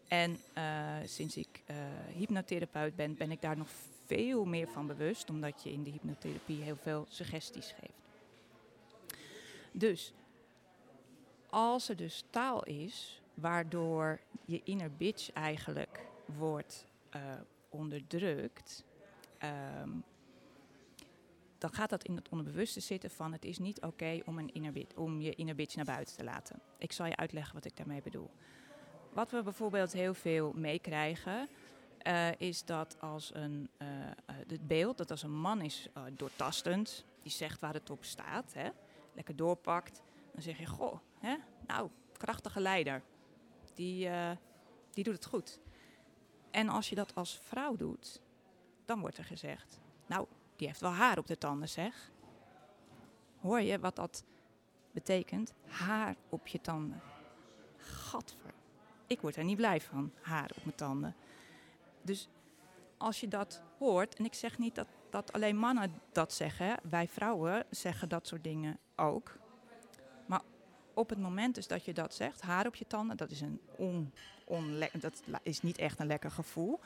En 0.08 0.36
uh, 0.58 0.94
sinds 1.04 1.36
ik 1.36 1.62
uh, 1.70 1.76
hypnotherapeut 2.14 2.96
ben, 2.96 3.16
ben 3.16 3.30
ik 3.30 3.40
daar 3.40 3.56
nog 3.56 3.68
veel 4.06 4.44
meer 4.44 4.68
van 4.68 4.86
bewust, 4.86 5.30
omdat 5.30 5.62
je 5.62 5.72
in 5.72 5.82
de 5.82 5.90
hypnotherapie 5.90 6.62
heel 6.62 6.76
veel 6.76 7.06
suggesties 7.08 7.74
geeft. 7.80 8.05
Dus 9.78 10.12
als 11.50 11.88
er 11.88 11.96
dus 11.96 12.24
taal 12.30 12.64
is 12.64 13.22
waardoor 13.34 14.20
je 14.44 14.60
inner 14.64 14.92
bitch 14.92 15.32
eigenlijk 15.32 16.06
wordt 16.24 16.86
uh, 17.16 17.20
onderdrukt, 17.68 18.84
um, 19.82 20.04
dan 21.58 21.72
gaat 21.72 21.90
dat 21.90 22.04
in 22.04 22.16
het 22.16 22.28
onderbewuste 22.28 22.80
zitten 22.80 23.10
van 23.10 23.32
het 23.32 23.44
is 23.44 23.58
niet 23.58 23.82
oké 23.82 24.20
om, 24.24 24.38
een 24.38 24.52
inner 24.52 24.86
om 24.94 25.20
je 25.20 25.34
inner 25.34 25.54
bitch 25.54 25.76
naar 25.76 25.84
buiten 25.84 26.16
te 26.16 26.24
laten. 26.24 26.60
Ik 26.78 26.92
zal 26.92 27.06
je 27.06 27.16
uitleggen 27.16 27.54
wat 27.54 27.64
ik 27.64 27.76
daarmee 27.76 28.02
bedoel. 28.02 28.30
Wat 29.12 29.30
we 29.30 29.42
bijvoorbeeld 29.42 29.92
heel 29.92 30.14
veel 30.14 30.52
meekrijgen, 30.54 31.48
uh, 32.06 32.28
is 32.38 32.64
dat 32.64 32.96
als 33.00 33.34
een, 33.34 33.68
uh, 33.78 33.88
het 34.26 34.66
beeld 34.66 34.96
dat 34.96 35.10
als 35.10 35.22
een 35.22 35.38
man 35.38 35.60
is 35.60 35.88
doortastend, 36.12 37.04
die 37.22 37.32
zegt 37.32 37.60
waar 37.60 37.74
het 37.74 37.90
op 37.90 38.04
staat, 38.04 38.52
hè, 38.52 38.68
lekker 39.16 39.36
doorpakt, 39.36 40.02
dan 40.32 40.42
zeg 40.42 40.58
je, 40.58 40.66
goh, 40.66 40.98
hè, 41.18 41.36
nou, 41.66 41.90
krachtige 42.12 42.60
leider, 42.60 43.02
die, 43.74 44.08
die 44.90 45.04
doet 45.04 45.14
het 45.14 45.26
goed. 45.26 45.60
En 46.50 46.68
als 46.68 46.88
je 46.88 46.94
dat 46.94 47.14
als 47.14 47.38
vrouw 47.38 47.76
doet, 47.76 48.20
dan 48.84 49.00
wordt 49.00 49.18
er 49.18 49.24
gezegd, 49.24 49.80
nou, 50.06 50.26
die 50.56 50.66
heeft 50.66 50.80
wel 50.80 50.90
haar 50.90 51.18
op 51.18 51.26
de 51.26 51.38
tanden, 51.38 51.68
zeg. 51.68 52.12
Hoor 53.40 53.60
je 53.60 53.78
wat 53.78 53.96
dat 53.96 54.24
betekent? 54.90 55.54
Haar 55.66 56.16
op 56.28 56.46
je 56.46 56.60
tanden. 56.60 57.00
Gadver. 57.76 58.54
Ik 59.06 59.20
word 59.20 59.36
er 59.36 59.44
niet 59.44 59.56
blij 59.56 59.80
van, 59.80 60.12
haar 60.20 60.50
op 60.56 60.64
mijn 60.64 60.76
tanden. 60.76 61.14
Dus 62.02 62.28
als 62.96 63.20
je 63.20 63.28
dat 63.28 63.62
hoort, 63.78 64.14
en 64.14 64.24
ik 64.24 64.34
zeg 64.34 64.58
niet 64.58 64.74
dat, 64.74 64.88
dat 65.16 65.32
alleen 65.32 65.56
mannen 65.56 65.92
dat 66.12 66.32
zeggen, 66.32 66.76
wij 66.90 67.08
vrouwen 67.08 67.64
zeggen 67.70 68.08
dat 68.08 68.26
soort 68.26 68.44
dingen 68.44 68.78
ook. 68.96 69.38
Maar 70.26 70.42
op 70.94 71.08
het 71.08 71.18
moment 71.18 71.54
dus 71.54 71.66
dat 71.66 71.84
je 71.84 71.92
dat 71.92 72.14
zegt, 72.14 72.40
haar 72.40 72.66
op 72.66 72.74
je 72.74 72.86
tanden, 72.86 73.16
dat 73.16 73.30
is, 73.30 73.40
een 73.40 73.60
on, 73.76 74.12
dat 74.92 75.22
is 75.42 75.62
niet 75.62 75.78
echt 75.78 76.00
een 76.00 76.06
lekker 76.06 76.30
gevoel 76.30 76.80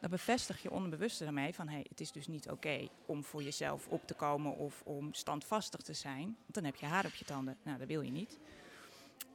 dan 0.00 0.10
bevestig 0.10 0.62
je 0.62 0.70
onderbewuste 0.70 1.24
daarmee 1.24 1.54
van 1.54 1.68
hey, 1.68 1.86
het 1.88 2.00
is 2.00 2.12
dus 2.12 2.26
niet 2.26 2.50
oké 2.50 2.88
om 3.06 3.24
voor 3.24 3.42
jezelf 3.42 3.88
op 3.88 4.06
te 4.06 4.14
komen 4.14 4.56
of 4.56 4.82
om 4.84 5.14
standvastig 5.14 5.80
te 5.80 5.94
zijn. 5.94 6.24
Want 6.24 6.54
dan 6.54 6.64
heb 6.64 6.76
je 6.76 6.86
haar 6.86 7.06
op 7.06 7.14
je 7.14 7.24
tanden. 7.24 7.56
Nou, 7.62 7.78
dat 7.78 7.88
wil 7.88 8.00
je 8.00 8.10
niet. 8.10 8.38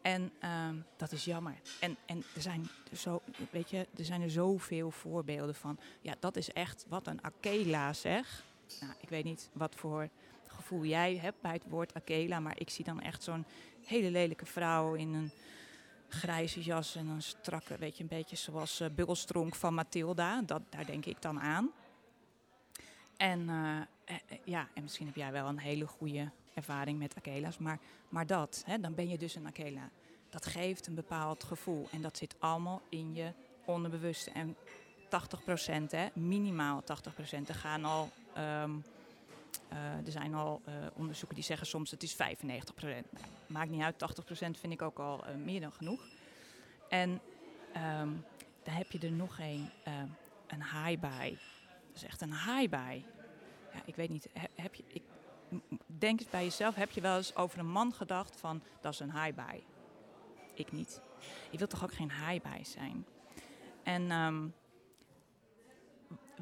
En 0.05 0.31
uh, 0.43 0.69
dat 0.97 1.11
is 1.11 1.25
jammer. 1.25 1.55
En, 1.79 1.97
en 2.05 2.23
er, 2.35 2.41
zijn 2.41 2.69
zo, 2.93 3.21
weet 3.51 3.69
je, 3.69 3.87
er 3.97 4.05
zijn 4.05 4.21
er 4.21 4.31
zoveel 4.31 4.91
voorbeelden 4.91 5.55
van. 5.55 5.79
Ja, 6.01 6.15
dat 6.19 6.35
is 6.35 6.51
echt 6.51 6.85
wat 6.87 7.07
een 7.07 7.23
Akela 7.23 7.93
zeg. 7.93 8.43
Nou, 8.79 8.93
ik 8.99 9.09
weet 9.09 9.23
niet 9.23 9.49
wat 9.53 9.75
voor 9.75 10.09
gevoel 10.47 10.85
jij 10.85 11.17
hebt 11.17 11.41
bij 11.41 11.53
het 11.53 11.63
woord 11.67 11.93
Akela. 11.93 12.39
Maar 12.39 12.59
ik 12.59 12.69
zie 12.69 12.85
dan 12.85 13.01
echt 13.01 13.23
zo'n 13.23 13.45
hele 13.85 14.11
lelijke 14.11 14.45
vrouw 14.45 14.93
in 14.93 15.13
een 15.13 15.31
grijze 16.07 16.61
jas 16.61 16.95
en 16.95 17.07
een 17.07 17.21
strakke, 17.21 17.77
weet 17.77 17.97
je, 17.97 18.03
een 18.03 18.09
beetje 18.09 18.35
zoals 18.35 18.81
uh, 18.81 18.87
Bubbelstronk 18.95 19.55
van 19.55 19.73
Matilda. 19.73 20.41
Dat, 20.41 20.61
daar 20.69 20.85
denk 20.85 21.05
ik 21.05 21.21
dan 21.21 21.39
aan. 21.39 21.71
En 23.17 23.39
uh, 23.39 23.81
ja, 24.43 24.67
en 24.73 24.81
misschien 24.81 25.05
heb 25.05 25.15
jij 25.15 25.31
wel 25.31 25.47
een 25.47 25.59
hele 25.59 25.87
goede 25.87 26.31
ervaring 26.55 26.99
met 26.99 27.15
Akela's, 27.15 27.57
maar, 27.57 27.79
maar 28.09 28.27
dat, 28.27 28.63
hè, 28.65 28.79
dan 28.79 28.93
ben 28.93 29.09
je 29.09 29.17
dus 29.17 29.35
een 29.35 29.47
Akela. 29.47 29.89
Dat 30.29 30.45
geeft 30.45 30.87
een 30.87 30.95
bepaald 30.95 31.43
gevoel 31.43 31.87
en 31.91 32.01
dat 32.01 32.17
zit 32.17 32.35
allemaal 32.39 32.81
in 32.89 33.13
je 33.13 33.31
onderbewuste. 33.65 34.31
En 34.31 34.55
80%, 35.05 35.09
hè, 35.89 36.07
minimaal 36.13 36.83
80%, 36.83 36.85
er 37.47 37.55
gaan 37.55 37.85
al... 37.85 38.09
Um, 38.37 38.83
uh, 39.73 40.05
er 40.05 40.11
zijn 40.11 40.33
al 40.33 40.61
uh, 40.67 40.73
onderzoeken 40.93 41.35
die 41.35 41.43
zeggen 41.43 41.67
soms 41.67 41.91
het 41.91 42.03
is 42.03 42.13
95%. 42.13 42.17
Nou, 42.75 43.03
maakt 43.47 43.69
niet 43.69 43.81
uit, 43.81 43.95
80% 44.21 44.27
vind 44.35 44.73
ik 44.73 44.81
ook 44.81 44.99
al 44.99 45.23
uh, 45.27 45.35
meer 45.35 45.61
dan 45.61 45.71
genoeg. 45.71 46.07
En 46.89 47.09
um, 47.09 48.23
dan 48.63 48.73
heb 48.73 48.91
je 48.91 48.99
er 48.99 49.11
nog 49.11 49.39
een, 49.39 49.69
een 50.47 50.63
high 50.63 50.99
bij. 50.99 51.37
Dat 51.87 51.95
is 51.95 52.03
echt 52.03 52.21
een 52.21 52.33
high 52.33 52.69
bij. 52.69 53.05
Ja, 53.73 53.81
ik 53.85 53.95
weet 53.95 54.09
niet, 54.09 54.29
heb 54.55 54.75
je, 54.75 54.83
ik 54.87 55.01
denk 55.85 56.19
eens 56.19 56.29
bij 56.29 56.43
jezelf, 56.43 56.75
heb 56.75 56.91
je 56.91 57.01
wel 57.01 57.17
eens 57.17 57.35
over 57.35 57.59
een 57.59 57.71
man 57.71 57.93
gedacht 57.93 58.35
van 58.39 58.61
dat 58.81 58.93
is 58.93 58.99
een 58.99 59.33
bij? 59.35 59.63
Ik 60.53 60.71
niet. 60.71 61.01
Je 61.51 61.57
wilt 61.57 61.69
toch 61.69 61.83
ook 61.83 61.93
geen 61.93 62.11
bij 62.41 62.63
zijn? 62.63 63.05
En 63.83 64.11
um, 64.11 64.53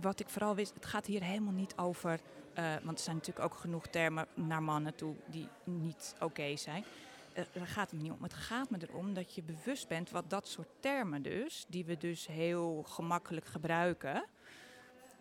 wat 0.02 0.20
ik 0.20 0.30
vooral 0.30 0.56
wist, 0.56 0.74
het 0.74 0.86
gaat 0.86 1.06
hier 1.06 1.24
helemaal 1.24 1.54
niet 1.54 1.78
over 1.78 2.20
uh, 2.60 2.74
want 2.84 2.98
er 2.98 3.04
zijn 3.04 3.16
natuurlijk 3.16 3.46
ook 3.46 3.60
genoeg 3.60 3.88
termen 3.88 4.28
naar 4.34 4.64
mannen 4.64 4.96
toe 4.96 5.16
die 5.26 5.48
niet 5.64 6.16
oké 6.20 6.58
zijn. 6.58 6.84
Uh, 7.38 7.44
daar 7.52 7.68
gaat 7.68 7.92
het 7.92 8.00
me 8.00 8.04
niet 8.08 8.12
om. 8.12 8.24
Het 8.24 8.34
gaat 8.34 8.70
me 8.70 8.78
erom 8.82 9.14
dat 9.14 9.36
je 9.36 9.44
bewust 9.44 9.88
bent 9.88 10.10
wat 10.10 10.30
dat 10.30 10.48
soort 10.48 10.68
termen 10.80 11.22
dus, 11.22 11.66
die 11.68 11.86
we 11.86 11.98
dus 11.98 12.28
heel 12.28 12.84
gemakkelijk 12.84 13.46
gebruiken, 13.46 14.26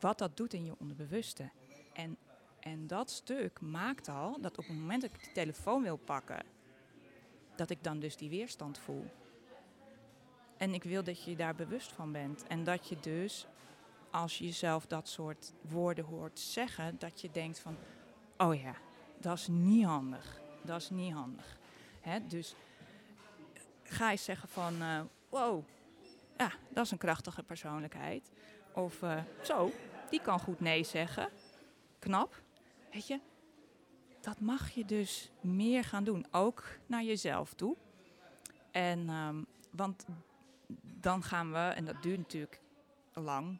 wat 0.00 0.18
dat 0.18 0.36
doet 0.36 0.52
in 0.52 0.64
je 0.64 0.74
onderbewuste. 0.78 1.50
En, 1.92 2.16
en 2.62 2.86
dat 2.86 3.10
stuk 3.10 3.60
maakt 3.60 4.08
al 4.08 4.40
dat 4.40 4.58
op 4.58 4.66
het 4.66 4.76
moment 4.76 5.02
dat 5.02 5.10
ik 5.14 5.24
de 5.24 5.32
telefoon 5.32 5.82
wil 5.82 5.96
pakken, 5.96 6.44
dat 7.56 7.70
ik 7.70 7.82
dan 7.82 7.98
dus 7.98 8.16
die 8.16 8.30
weerstand 8.30 8.78
voel. 8.78 9.10
En 10.56 10.74
ik 10.74 10.84
wil 10.84 11.04
dat 11.04 11.24
je 11.24 11.36
daar 11.36 11.54
bewust 11.54 11.92
van 11.92 12.12
bent. 12.12 12.46
En 12.46 12.64
dat 12.64 12.88
je 12.88 12.96
dus 13.00 13.46
als 14.10 14.38
je 14.38 14.44
jezelf 14.44 14.86
dat 14.86 15.08
soort 15.08 15.52
woorden 15.60 16.04
hoort 16.04 16.38
zeggen, 16.38 16.98
dat 16.98 17.20
je 17.20 17.30
denkt 17.30 17.58
van, 17.58 17.76
oh 18.36 18.60
ja, 18.60 18.74
dat 19.18 19.38
is 19.38 19.46
niet 19.48 19.84
handig. 19.84 20.40
Dat 20.62 20.80
is 20.80 20.90
niet 20.90 21.12
handig. 21.12 21.58
Dus 22.28 22.54
ga 23.82 24.10
je 24.10 24.16
zeggen 24.16 24.48
van, 24.48 24.82
uh, 24.82 25.00
wow, 25.28 25.64
ja, 26.36 26.52
dat 26.68 26.84
is 26.84 26.90
een 26.90 26.98
krachtige 26.98 27.42
persoonlijkheid. 27.42 28.30
Of 28.72 29.02
uh, 29.02 29.22
zo, 29.42 29.70
die 30.10 30.20
kan 30.20 30.40
goed 30.40 30.60
nee 30.60 30.84
zeggen. 30.84 31.28
Knap. 31.98 32.41
Weet 32.92 33.06
je, 33.06 33.20
dat 34.20 34.40
mag 34.40 34.70
je 34.70 34.84
dus 34.84 35.30
meer 35.40 35.84
gaan 35.84 36.04
doen. 36.04 36.26
Ook 36.30 36.64
naar 36.86 37.02
jezelf 37.02 37.54
toe. 37.54 37.76
En, 38.70 39.08
um, 39.08 39.46
want 39.70 40.06
dan 40.82 41.22
gaan 41.22 41.52
we, 41.52 41.58
en 41.58 41.84
dat 41.84 42.02
duurt 42.02 42.18
natuurlijk 42.18 42.60
lang, 43.12 43.58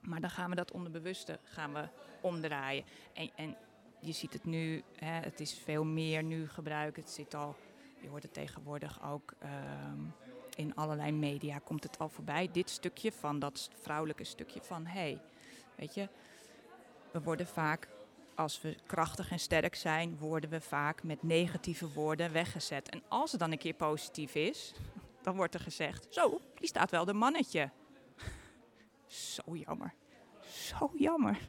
maar 0.00 0.20
dan 0.20 0.30
gaan 0.30 0.50
we 0.50 0.56
dat 0.56 0.72
onderbewuste 0.72 1.38
gaan 1.44 1.72
we 1.72 1.88
omdraaien. 2.20 2.84
En, 3.12 3.30
en 3.36 3.56
je 4.00 4.12
ziet 4.12 4.32
het 4.32 4.44
nu, 4.44 4.82
hè, 4.94 5.20
het 5.20 5.40
is 5.40 5.54
veel 5.54 5.84
meer 5.84 6.22
nu 6.22 6.48
gebruikt. 6.48 6.96
Het 6.96 7.10
zit 7.10 7.34
al, 7.34 7.56
je 8.00 8.08
hoort 8.08 8.22
het 8.22 8.34
tegenwoordig 8.34 9.02
ook 9.04 9.34
ehm, 9.38 10.00
in 10.54 10.74
allerlei 10.74 11.12
media, 11.12 11.58
komt 11.58 11.82
het 11.82 11.98
al 11.98 12.08
voorbij. 12.08 12.48
Dit 12.52 12.70
stukje 12.70 13.12
van 13.12 13.38
dat 13.38 13.70
vrouwelijke 13.80 14.24
stukje 14.24 14.60
van, 14.62 14.86
hé, 14.86 15.00
hey, 15.00 15.20
weet 15.74 15.94
je, 15.94 16.08
we 17.12 17.20
worden 17.20 17.46
vaak, 17.46 17.88
als 18.38 18.60
we 18.60 18.76
krachtig 18.86 19.30
en 19.30 19.38
sterk 19.38 19.74
zijn, 19.74 20.18
worden 20.18 20.50
we 20.50 20.60
vaak 20.60 21.02
met 21.02 21.22
negatieve 21.22 21.92
woorden 21.92 22.32
weggezet. 22.32 22.88
En 22.88 23.02
als 23.08 23.30
het 23.30 23.40
dan 23.40 23.52
een 23.52 23.58
keer 23.58 23.74
positief 23.74 24.34
is, 24.34 24.74
dan 25.22 25.36
wordt 25.36 25.54
er 25.54 25.60
gezegd, 25.60 26.06
zo, 26.10 26.40
die 26.54 26.68
staat 26.68 26.90
wel 26.90 27.04
de 27.04 27.12
mannetje. 27.12 27.70
zo 29.34 29.56
jammer. 29.56 29.94
Zo 30.40 30.92
jammer. 30.96 31.46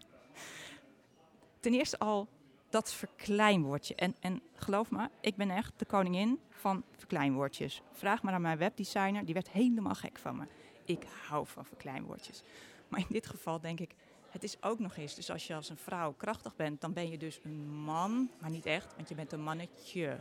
Ten 1.60 1.74
eerste 1.74 2.00
al 2.00 2.28
dat 2.70 2.94
verkleinwoordje. 2.94 3.96
En, 3.96 4.16
en 4.20 4.42
geloof 4.54 4.92
me, 4.92 5.10
ik 5.22 5.36
ben 5.36 5.50
echt 5.50 5.74
de 5.78 5.86
koningin 5.86 6.40
van 6.50 6.84
verkleinwoordjes. 6.92 7.82
Vraag 7.92 8.24
maar 8.24 8.34
aan 8.34 8.42
mijn 8.42 8.58
webdesigner, 8.58 9.26
die 9.26 9.34
werd 9.34 9.50
helemaal 9.50 9.96
gek 9.96 10.18
van 10.18 10.38
me. 10.38 10.46
Ik 10.86 11.04
hou 11.28 11.48
van 11.48 11.66
verkleinwoordjes. 11.66 12.44
Maar 12.88 13.00
in 13.00 13.06
dit 13.10 13.28
geval 13.28 13.60
denk 13.60 13.80
ik, 13.80 13.96
het 14.30 14.44
is 14.44 14.64
ook 14.64 14.80
nog 14.80 14.96
eens, 14.96 15.16
dus 15.16 15.32
als 15.32 15.48
je 15.48 15.56
als 15.56 15.70
een 15.70 15.78
vrouw 15.78 16.14
krachtig 16.14 16.56
bent, 16.56 16.82
dan 16.82 16.94
ben 16.94 17.10
je 17.10 17.18
dus 17.18 17.40
een 17.44 17.70
man, 17.70 18.30
maar 18.40 18.50
niet 18.50 18.66
echt, 18.66 18.96
want 18.96 19.10
je 19.10 19.16
bent 19.16 19.32
een 19.32 19.44
mannetje. 19.44 20.20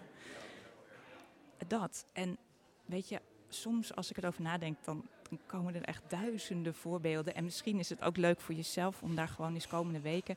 Dat. 1.67 2.07
En 2.13 2.37
weet 2.85 3.09
je, 3.09 3.21
soms 3.49 3.95
als 3.95 4.11
ik 4.11 4.17
erover 4.17 4.43
nadenk, 4.43 4.85
dan, 4.85 5.09
komen 5.47 5.75
er 5.75 5.83
echt 5.83 6.03
duizenden 6.09 6.75
voorbeelden. 6.75 7.35
En 7.35 7.45
misschien 7.45 7.79
is 7.79 7.89
het 7.89 8.03
ook 8.03 8.17
leuk 8.17 8.41
voor 8.41 8.55
jezelf 8.55 9.03
om 9.03 9.15
daar 9.15 9.29
gewoon 9.29 9.55
eens 9.55 9.67
komende 9.67 10.01
weken 10.01 10.37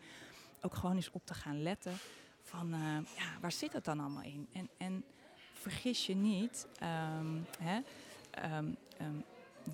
ook 0.61 0.75
gewoon 0.75 0.95
eens 0.95 1.11
op 1.11 1.25
te 1.25 1.33
gaan 1.33 1.61
letten. 1.61 1.93
Van 2.43 2.73
uh, 2.73 2.97
ja, 3.17 3.39
waar 3.41 3.51
zit 3.51 3.73
het 3.73 3.85
dan 3.85 3.99
allemaal 3.99 4.23
in? 4.23 4.47
En, 4.53 4.69
en 4.77 5.03
vergis 5.53 6.05
je 6.05 6.15
niet, 6.15 6.67
um, 7.19 7.45
hè, 7.59 7.79
um, 8.57 8.77
um, 9.01 9.23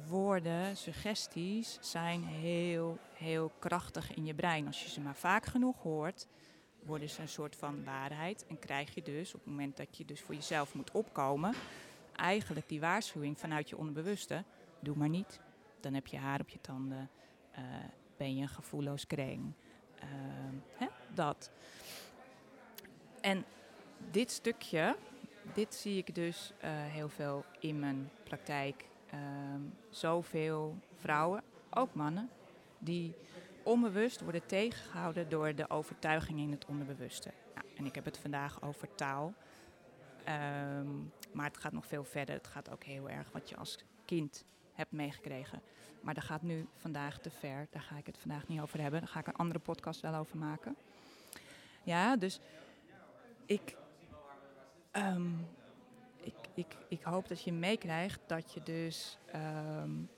woorden, 0.07 0.77
suggesties 0.77 1.77
zijn 1.81 2.23
heel, 2.23 2.97
heel 3.13 3.51
krachtig 3.59 4.13
in 4.13 4.25
je 4.25 4.33
brein. 4.33 4.67
Als 4.67 4.83
je 4.83 4.89
ze 4.89 5.01
maar 5.01 5.15
vaak 5.15 5.45
genoeg 5.45 5.81
hoort, 5.81 6.27
worden 6.83 7.09
ze 7.09 7.21
een 7.21 7.29
soort 7.29 7.55
van 7.55 7.83
waarheid. 7.83 8.45
En 8.47 8.59
krijg 8.59 8.93
je 8.93 9.01
dus, 9.01 9.33
op 9.33 9.39
het 9.39 9.49
moment 9.49 9.77
dat 9.77 9.97
je 9.97 10.05
dus 10.05 10.21
voor 10.21 10.35
jezelf 10.35 10.73
moet 10.73 10.91
opkomen, 10.91 11.53
eigenlijk 12.15 12.69
die 12.69 12.79
waarschuwing 12.79 13.39
vanuit 13.39 13.69
je 13.69 13.77
onderbewuste. 13.77 14.43
Doe 14.79 14.95
maar 14.95 15.09
niet. 15.09 15.39
Dan 15.79 15.93
heb 15.93 16.07
je 16.07 16.17
haar 16.17 16.39
op 16.39 16.49
je 16.49 16.61
tanden. 16.61 17.09
Uh, 17.57 17.63
ben 18.17 18.35
je 18.35 18.41
een 18.41 18.47
gevoelloos 18.47 19.07
kreng. 19.07 19.53
Uh, 19.95 20.03
hè, 20.77 20.87
dat. 21.13 21.51
En 23.21 23.45
dit 24.11 24.31
stukje, 24.31 24.95
dit 25.53 25.75
zie 25.75 25.97
ik 25.97 26.15
dus 26.15 26.53
uh, 26.63 26.69
heel 26.71 27.09
veel 27.09 27.45
in 27.59 27.79
mijn 27.79 28.09
praktijk. 28.23 28.85
Uh, 29.13 29.19
zoveel 29.89 30.77
vrouwen, 30.95 31.43
ook 31.69 31.93
mannen, 31.93 32.29
die 32.79 33.15
onbewust 33.63 34.21
worden 34.21 34.45
tegengehouden 34.45 35.29
door 35.29 35.55
de 35.55 35.69
overtuiging 35.69 36.39
in 36.39 36.51
het 36.51 36.65
onderbewuste. 36.65 37.31
En 37.75 37.85
ik 37.85 37.95
heb 37.95 38.05
het 38.05 38.17
vandaag 38.17 38.61
over 38.61 38.95
taal. 38.95 39.33
Um, 40.79 41.11
maar 41.31 41.45
het 41.45 41.57
gaat 41.57 41.71
nog 41.71 41.85
veel 41.85 42.03
verder. 42.03 42.35
Het 42.35 42.47
gaat 42.47 42.71
ook 42.71 42.83
heel 42.83 43.09
erg 43.09 43.31
wat 43.31 43.49
je 43.49 43.57
als 43.57 43.77
kind 44.05 44.43
hebt 44.73 44.91
meegekregen. 44.91 45.61
Maar 46.01 46.13
dat 46.13 46.23
gaat 46.23 46.41
nu 46.41 46.67
vandaag 46.75 47.19
te 47.19 47.29
ver. 47.29 47.67
Daar 47.69 47.81
ga 47.81 47.97
ik 47.97 48.05
het 48.05 48.17
vandaag 48.17 48.47
niet 48.47 48.61
over 48.61 48.81
hebben. 48.81 48.99
Daar 48.99 49.09
ga 49.09 49.19
ik 49.19 49.27
een 49.27 49.35
andere 49.35 49.59
podcast 49.59 50.01
wel 50.01 50.15
over 50.15 50.37
maken. 50.37 50.75
Ja, 51.83 52.15
dus 52.15 52.39
ik, 53.45 53.75
um, 54.91 55.47
ik, 56.27 56.35
ik, 56.53 56.75
ik 56.87 57.03
hoop 57.03 57.27
dat 57.27 57.43
je 57.43 57.53
meekrijgt 57.53 58.19
dat 58.27 58.53
je 58.53 58.63
dus 58.63 59.17
um, 59.35 60.09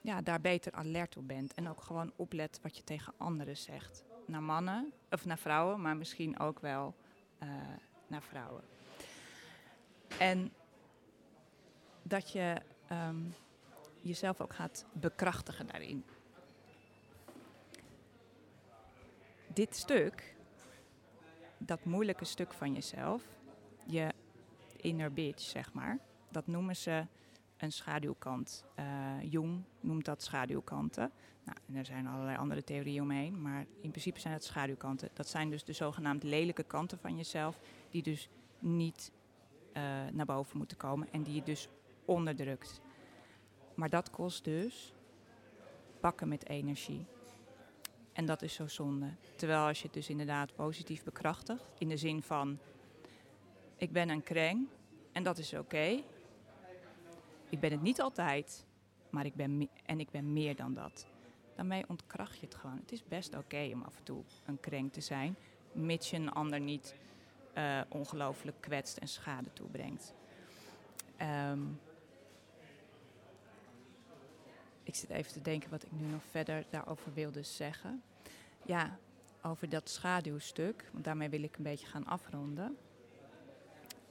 ja, 0.00 0.22
daar 0.22 0.40
beter 0.40 0.72
alert 0.72 1.16
op 1.16 1.28
bent. 1.28 1.54
En 1.54 1.68
ook 1.68 1.82
gewoon 1.82 2.12
oplet 2.16 2.60
wat 2.62 2.76
je 2.76 2.84
tegen 2.84 3.14
anderen 3.16 3.56
zegt. 3.56 4.04
Naar 4.26 4.42
mannen, 4.42 4.92
of 5.10 5.24
naar 5.24 5.38
vrouwen, 5.38 5.80
maar 5.80 5.96
misschien 5.96 6.38
ook 6.38 6.60
wel 6.60 6.94
uh, 7.42 7.48
naar 8.06 8.22
vrouwen. 8.22 8.62
En 10.18 10.52
dat 12.02 12.32
je 12.32 12.60
um, 12.92 13.34
jezelf 14.00 14.40
ook 14.40 14.54
gaat 14.54 14.86
bekrachtigen 14.92 15.66
daarin. 15.66 16.04
Dit 19.46 19.76
stuk, 19.76 20.36
dat 21.58 21.84
moeilijke 21.84 22.24
stuk 22.24 22.52
van 22.52 22.72
jezelf, 22.72 23.22
je 23.86 24.12
inner 24.84 25.12
bitch, 25.12 25.42
zeg 25.42 25.72
maar, 25.72 25.98
dat 26.30 26.46
noemen 26.46 26.76
ze 26.76 27.06
een 27.56 27.72
schaduwkant. 27.72 28.64
Uh, 28.78 28.84
Jung 29.22 29.62
noemt 29.80 30.04
dat 30.04 30.22
schaduwkanten. 30.22 31.10
Nou, 31.44 31.58
en 31.68 31.74
er 31.74 31.84
zijn 31.84 32.06
allerlei 32.06 32.36
andere 32.36 32.64
theorieën 32.64 33.02
omheen, 33.02 33.42
maar 33.42 33.66
in 33.80 33.90
principe 33.90 34.20
zijn 34.20 34.32
het 34.32 34.44
schaduwkanten. 34.44 35.08
Dat 35.12 35.28
zijn 35.28 35.50
dus 35.50 35.64
de 35.64 35.72
zogenaamd 35.72 36.22
lelijke 36.22 36.62
kanten 36.62 36.98
van 36.98 37.16
jezelf, 37.16 37.58
die 37.90 38.02
dus 38.02 38.28
niet 38.58 39.12
uh, 39.72 39.82
naar 40.12 40.26
boven 40.26 40.58
moeten 40.58 40.76
komen 40.76 41.08
en 41.12 41.22
die 41.22 41.34
je 41.34 41.42
dus 41.42 41.68
onderdrukt. 42.04 42.80
Maar 43.74 43.90
dat 43.90 44.10
kost 44.10 44.44
dus 44.44 44.94
pakken 46.00 46.28
met 46.28 46.48
energie. 46.48 47.06
En 48.12 48.26
dat 48.26 48.42
is 48.42 48.54
zo 48.54 48.66
zonde. 48.66 49.06
Terwijl 49.36 49.66
als 49.66 49.78
je 49.78 49.84
het 49.84 49.94
dus 49.94 50.08
inderdaad 50.08 50.54
positief 50.54 51.04
bekrachtigt, 51.04 51.64
in 51.78 51.88
de 51.88 51.96
zin 51.96 52.22
van: 52.22 52.58
ik 53.76 53.92
ben 53.92 54.08
een 54.08 54.22
kreng 54.22 54.66
en 55.12 55.22
dat 55.22 55.38
is 55.38 55.54
oké. 55.54 56.02
Ik 57.48 57.60
ben 57.60 57.70
het 57.70 57.82
niet 57.82 58.00
altijd, 58.00 58.64
maar 59.10 59.26
ik 59.26 59.34
ben 59.34 59.68
en 59.86 60.00
ik 60.00 60.10
ben 60.10 60.32
meer 60.32 60.56
dan 60.56 60.74
dat. 60.74 61.06
Daarmee 61.54 61.84
ontkracht 61.88 62.38
je 62.38 62.46
het 62.46 62.54
gewoon. 62.54 62.76
Het 62.76 62.92
is 62.92 63.04
best 63.04 63.36
oké 63.36 63.70
om 63.72 63.82
af 63.82 63.96
en 63.96 64.02
toe 64.02 64.22
een 64.44 64.60
kreng 64.60 64.92
te 64.92 65.00
zijn, 65.00 65.36
mits 65.72 66.10
je 66.10 66.16
een 66.16 66.32
ander 66.32 66.60
niet 66.60 66.94
uh, 67.58 67.80
ongelooflijk 67.88 68.60
kwetst 68.60 68.96
en 68.96 69.08
schade 69.08 69.52
toebrengt. 69.52 70.14
Um, 71.50 71.80
ik 74.82 74.94
zit 74.94 75.10
even 75.10 75.32
te 75.32 75.40
denken 75.40 75.70
wat 75.70 75.82
ik 75.82 75.92
nu 75.92 76.06
nog 76.06 76.22
verder 76.30 76.64
daarover 76.70 77.12
wilde 77.14 77.42
zeggen. 77.42 78.02
Ja, 78.66 78.98
over 79.42 79.68
dat 79.68 79.88
schaduwstuk, 79.88 80.88
want 80.92 81.04
daarmee 81.04 81.28
wil 81.28 81.42
ik 81.42 81.56
een 81.56 81.62
beetje 81.62 81.86
gaan 81.86 82.06
afronden. 82.06 82.76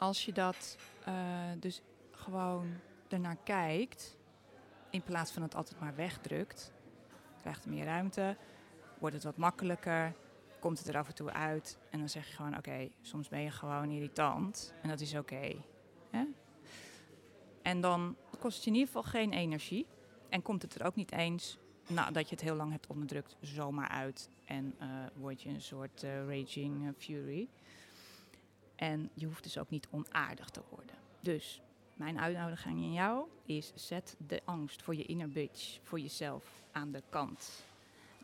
Als 0.04 0.26
je 0.26 0.32
dat 0.32 0.78
uh, 1.08 1.16
dus 1.60 1.82
gewoon 2.12 2.74
ernaar 3.08 3.38
kijkt, 3.44 4.18
in 4.90 5.02
plaats 5.02 5.32
van 5.32 5.42
het 5.42 5.56
altijd 5.56 5.80
maar 5.80 5.96
wegdrukt, 5.96 6.72
krijgt 7.42 7.64
het 7.64 7.74
meer 7.74 7.86
ruimte, 7.86 8.38
wordt 9.00 9.16
het 9.16 9.24
wat 9.24 9.38
makkelijker, 9.38 10.16
komt 10.60 10.78
het 10.78 10.88
er 10.88 10.98
af 10.98 11.08
en 11.08 11.16
toe 11.16 11.32
uit 11.32 11.78
en 11.90 12.00
dan 12.00 12.10
zeg 12.10 12.28
je 12.28 12.34
gewoon: 12.34 12.58
oké, 12.58 12.90
soms 13.02 13.30
ben 13.30 13.42
je 13.42 13.52
gewoon 13.52 13.90
irritant 13.90 14.74
en 14.82 14.90
dat 14.90 15.00
is 15.00 15.16
oké. 15.16 15.56
En 17.62 17.82
dan 17.82 18.16
kost 18.40 18.56
het 18.56 18.64
je 18.64 18.70
in 18.70 18.78
ieder 18.78 18.94
geval 18.94 19.12
geen 19.12 19.34
energie. 19.34 19.86
En 20.30 20.42
komt 20.42 20.62
het 20.62 20.76
er 20.76 20.86
ook 20.86 20.96
niet 20.96 21.12
eens 21.12 21.58
nadat 21.88 22.30
je 22.30 22.36
het 22.36 22.44
heel 22.44 22.56
lang 22.56 22.72
hebt 22.72 22.88
onderdrukt 22.88 23.36
zomaar 23.40 23.88
uit. 23.88 24.30
En 24.46 24.76
uh, 24.82 24.88
word 25.16 25.42
je 25.42 25.50
een 25.50 25.62
soort 25.62 26.04
uh, 26.04 26.28
raging 26.28 26.94
fury. 26.98 27.50
En 28.84 29.10
je 29.14 29.26
hoeft 29.26 29.44
dus 29.44 29.58
ook 29.58 29.70
niet 29.70 29.88
onaardig 29.92 30.50
te 30.50 30.62
worden. 30.70 30.96
Dus 31.20 31.62
mijn 31.94 32.20
uitnodiging 32.20 32.80
aan 32.80 32.94
jou 32.94 33.28
is: 33.46 33.72
zet 33.76 34.16
de 34.28 34.42
angst 34.46 34.82
voor 34.82 34.96
je 34.96 35.06
inner 35.06 35.30
bitch, 35.30 35.80
voor 35.84 36.00
jezelf 36.00 36.64
aan 36.72 36.92
de 36.92 37.04
kant. 37.10 37.66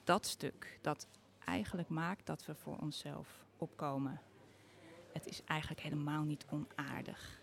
Dat 0.03 0.25
stuk 0.25 0.79
dat 0.81 1.07
eigenlijk 1.45 1.89
maakt 1.89 2.25
dat 2.25 2.45
we 2.45 2.55
voor 2.55 2.77
onszelf 2.77 3.45
opkomen. 3.57 4.21
Het 5.13 5.27
is 5.27 5.43
eigenlijk 5.43 5.81
helemaal 5.81 6.23
niet 6.23 6.45
onaardig. 6.49 7.39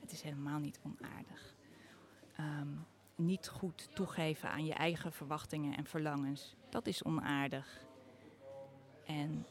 Het 0.00 0.12
is 0.12 0.22
helemaal 0.22 0.58
niet 0.58 0.80
onaardig. 0.82 1.54
Um, 2.40 2.86
niet 3.14 3.48
goed 3.48 3.88
toegeven 3.94 4.50
aan 4.50 4.64
je 4.64 4.74
eigen 4.74 5.12
verwachtingen 5.12 5.76
en 5.76 5.84
verlangens. 5.84 6.54
Dat 6.68 6.86
is 6.86 7.04
onaardig. 7.04 7.84
En 9.04 9.46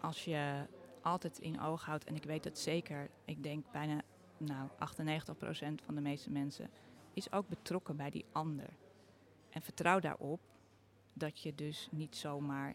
als 0.00 0.24
je 0.24 0.66
altijd 1.02 1.38
in 1.38 1.60
oog 1.60 1.84
houdt, 1.84 2.04
en 2.04 2.14
ik 2.14 2.24
weet 2.24 2.44
het 2.44 2.58
zeker, 2.58 3.10
ik 3.24 3.42
denk 3.42 3.64
bijna 3.72 4.02
nou, 4.36 4.68
98% 4.68 4.74
van 5.84 5.94
de 5.94 6.00
meeste 6.00 6.30
mensen 6.30 6.70
is 7.12 7.32
ook 7.32 7.48
betrokken 7.48 7.96
bij 7.96 8.10
die 8.10 8.24
ander. 8.32 8.68
En 9.50 9.62
vertrouw 9.62 10.00
daarop 10.00 10.40
dat 11.12 11.40
je 11.40 11.54
dus 11.54 11.88
niet 11.90 12.16
zomaar 12.16 12.74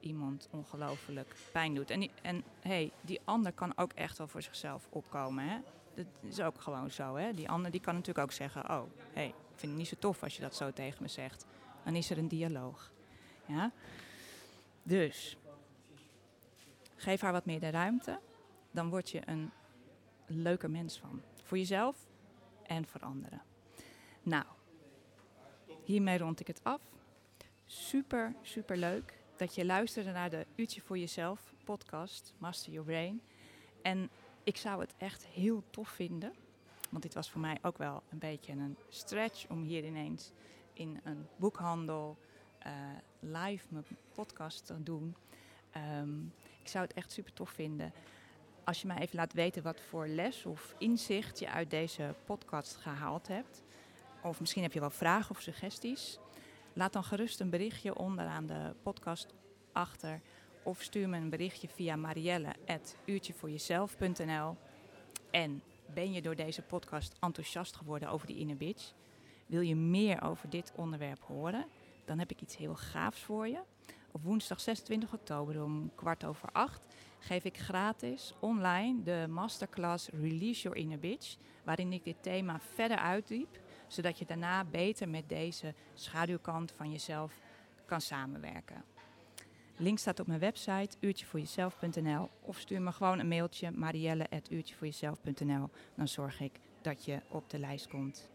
iemand 0.00 0.48
ongelooflijk 0.50 1.36
pijn 1.52 1.74
doet. 1.74 1.90
En, 1.90 2.08
en 2.22 2.44
hey, 2.60 2.92
die 3.00 3.20
ander 3.24 3.52
kan 3.52 3.76
ook 3.76 3.92
echt 3.92 4.18
wel 4.18 4.28
voor 4.28 4.42
zichzelf 4.42 4.88
opkomen. 4.90 5.44
Hè? 5.48 5.58
dat 5.94 6.06
is 6.20 6.40
ook 6.40 6.60
gewoon 6.60 6.90
zo. 6.90 7.16
Hè? 7.16 7.32
Die 7.32 7.48
ander 7.48 7.70
die 7.70 7.80
kan 7.80 7.94
natuurlijk 7.94 8.26
ook 8.26 8.32
zeggen: 8.32 8.70
Oh, 8.70 8.82
hey, 9.12 9.26
ik 9.26 9.34
vind 9.56 9.72
het 9.72 9.80
niet 9.80 9.88
zo 9.88 9.96
tof 9.98 10.22
als 10.22 10.36
je 10.36 10.42
dat 10.42 10.54
zo 10.54 10.72
tegen 10.72 11.02
me 11.02 11.08
zegt. 11.08 11.46
Dan 11.84 11.94
is 11.94 12.10
er 12.10 12.18
een 12.18 12.28
dialoog. 12.28 12.90
Ja? 13.46 13.72
Dus 14.82 15.36
geef 17.00 17.20
haar 17.20 17.32
wat 17.32 17.44
meer 17.44 17.60
de 17.60 17.70
ruimte. 17.70 18.20
Dan 18.70 18.88
word 18.88 19.10
je 19.10 19.20
een 19.24 19.50
leuker 20.26 20.70
mens 20.70 20.98
van. 20.98 21.22
Voor 21.42 21.58
jezelf 21.58 21.96
en 22.62 22.86
voor 22.86 23.00
anderen. 23.00 23.42
Nou, 24.22 24.44
hiermee 25.84 26.18
rond 26.18 26.40
ik 26.40 26.46
het 26.46 26.60
af. 26.62 26.80
Super, 27.64 28.34
super 28.42 28.76
leuk 28.76 29.18
dat 29.36 29.54
je 29.54 29.64
luisterde 29.64 30.12
naar 30.12 30.30
de 30.30 30.46
Uurtje 30.54 30.80
voor 30.80 30.98
Jezelf 30.98 31.54
podcast, 31.64 32.34
Master 32.38 32.72
Your 32.72 32.88
Brain. 32.88 33.22
En 33.82 34.10
ik 34.44 34.56
zou 34.56 34.80
het 34.80 34.94
echt 34.96 35.26
heel 35.26 35.62
tof 35.70 35.88
vinden. 35.88 36.32
Want 36.90 37.02
dit 37.02 37.14
was 37.14 37.30
voor 37.30 37.40
mij 37.40 37.58
ook 37.62 37.78
wel 37.78 38.02
een 38.08 38.18
beetje 38.18 38.52
een 38.52 38.76
stretch 38.88 39.48
om 39.48 39.62
hier 39.62 39.84
ineens 39.84 40.32
in 40.72 41.00
een 41.04 41.26
boekhandel 41.36 42.18
uh, 42.66 42.72
live 43.20 43.66
mijn 43.68 43.84
podcast 44.14 44.72
doen. 44.78 45.16
Ehm, 45.70 46.18
ik 46.62 46.68
zou 46.68 46.84
het 46.84 46.94
echt 46.94 47.12
super 47.12 47.32
tof 47.32 47.50
vinden 47.50 47.92
als 48.64 48.80
je 48.80 48.86
mij 48.86 48.98
even 48.98 49.16
laat 49.16 49.32
weten 49.32 49.62
wat 49.62 49.80
voor 49.80 50.06
les 50.06 50.46
of 50.46 50.74
inzicht 50.78 51.38
je 51.38 51.50
uit 51.50 51.70
deze 51.70 52.14
podcast 52.24 52.76
gehaald 52.76 53.28
hebt. 53.28 53.62
Of 54.22 54.40
misschien 54.40 54.62
heb 54.62 54.72
je 54.72 54.80
wel 54.80 54.90
vragen 54.90 55.30
of 55.30 55.40
suggesties. 55.40 56.18
Laat 56.72 56.92
dan 56.92 57.04
gerust 57.04 57.40
een 57.40 57.50
berichtje 57.50 57.96
onderaan 57.96 58.46
de 58.46 58.74
podcast 58.82 59.34
achter. 59.72 60.20
Of 60.62 60.82
stuur 60.82 61.08
me 61.08 61.16
een 61.16 61.30
berichtje 61.30 61.68
via 61.68 61.96
marielle.uurtjevoorjezelf.nl 61.96 64.56
En 65.30 65.62
ben 65.94 66.12
je 66.12 66.22
door 66.22 66.34
deze 66.34 66.62
podcast 66.62 67.16
enthousiast 67.20 67.76
geworden 67.76 68.10
over 68.10 68.26
die 68.26 68.38
inner 68.38 68.56
bitch? 68.56 68.92
Wil 69.46 69.60
je 69.60 69.76
meer 69.76 70.22
over 70.22 70.50
dit 70.50 70.72
onderwerp 70.76 71.22
horen? 71.22 71.66
Dan 72.04 72.18
heb 72.18 72.30
ik 72.30 72.40
iets 72.40 72.56
heel 72.56 72.74
gaafs 72.74 73.20
voor 73.20 73.48
je. 73.48 73.60
Op 74.12 74.22
woensdag 74.22 74.60
26 74.60 75.12
oktober 75.12 75.62
om 75.62 75.90
kwart 75.94 76.24
over 76.24 76.48
acht 76.52 76.86
geef 77.18 77.44
ik 77.44 77.58
gratis 77.58 78.34
online 78.40 79.02
de 79.02 79.26
masterclass 79.28 80.08
Release 80.08 80.62
Your 80.62 80.78
Inner 80.78 80.98
Bitch, 80.98 81.36
waarin 81.64 81.92
ik 81.92 82.04
dit 82.04 82.22
thema 82.22 82.60
verder 82.74 82.96
uitdiep, 82.96 83.60
zodat 83.86 84.18
je 84.18 84.24
daarna 84.24 84.64
beter 84.64 85.08
met 85.08 85.28
deze 85.28 85.74
schaduwkant 85.94 86.72
van 86.72 86.90
jezelf 86.90 87.40
kan 87.86 88.00
samenwerken. 88.00 88.84
Link 89.76 89.98
staat 89.98 90.20
op 90.20 90.26
mijn 90.26 90.40
website 90.40 90.96
uurtjevoorjezelf.nl 91.00 92.30
of 92.40 92.58
stuur 92.58 92.82
me 92.82 92.92
gewoon 92.92 93.18
een 93.18 93.28
mailtje 93.28 93.70
marielle.uurtjevoorjezelf.nl. 93.70 95.70
Dan 95.94 96.08
zorg 96.08 96.40
ik 96.40 96.52
dat 96.82 97.04
je 97.04 97.20
op 97.28 97.50
de 97.50 97.58
lijst 97.58 97.88
komt. 97.88 98.30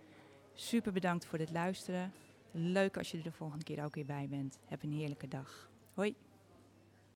Super 0.54 0.92
bedankt 0.92 1.26
voor 1.26 1.40
het 1.40 1.52
luisteren. 1.52 2.14
Leuk 2.58 2.98
als 2.98 3.12
je 3.12 3.18
er 3.18 3.24
de 3.24 3.32
volgende 3.32 3.64
keer 3.64 3.84
ook 3.84 3.96
weer 3.96 4.06
bij 4.06 4.28
bent. 4.30 4.60
Heb 4.66 4.84
een 4.84 4.92
heerlijke 4.92 5.28
dag. 5.28 5.70
Hoi! 5.94 6.16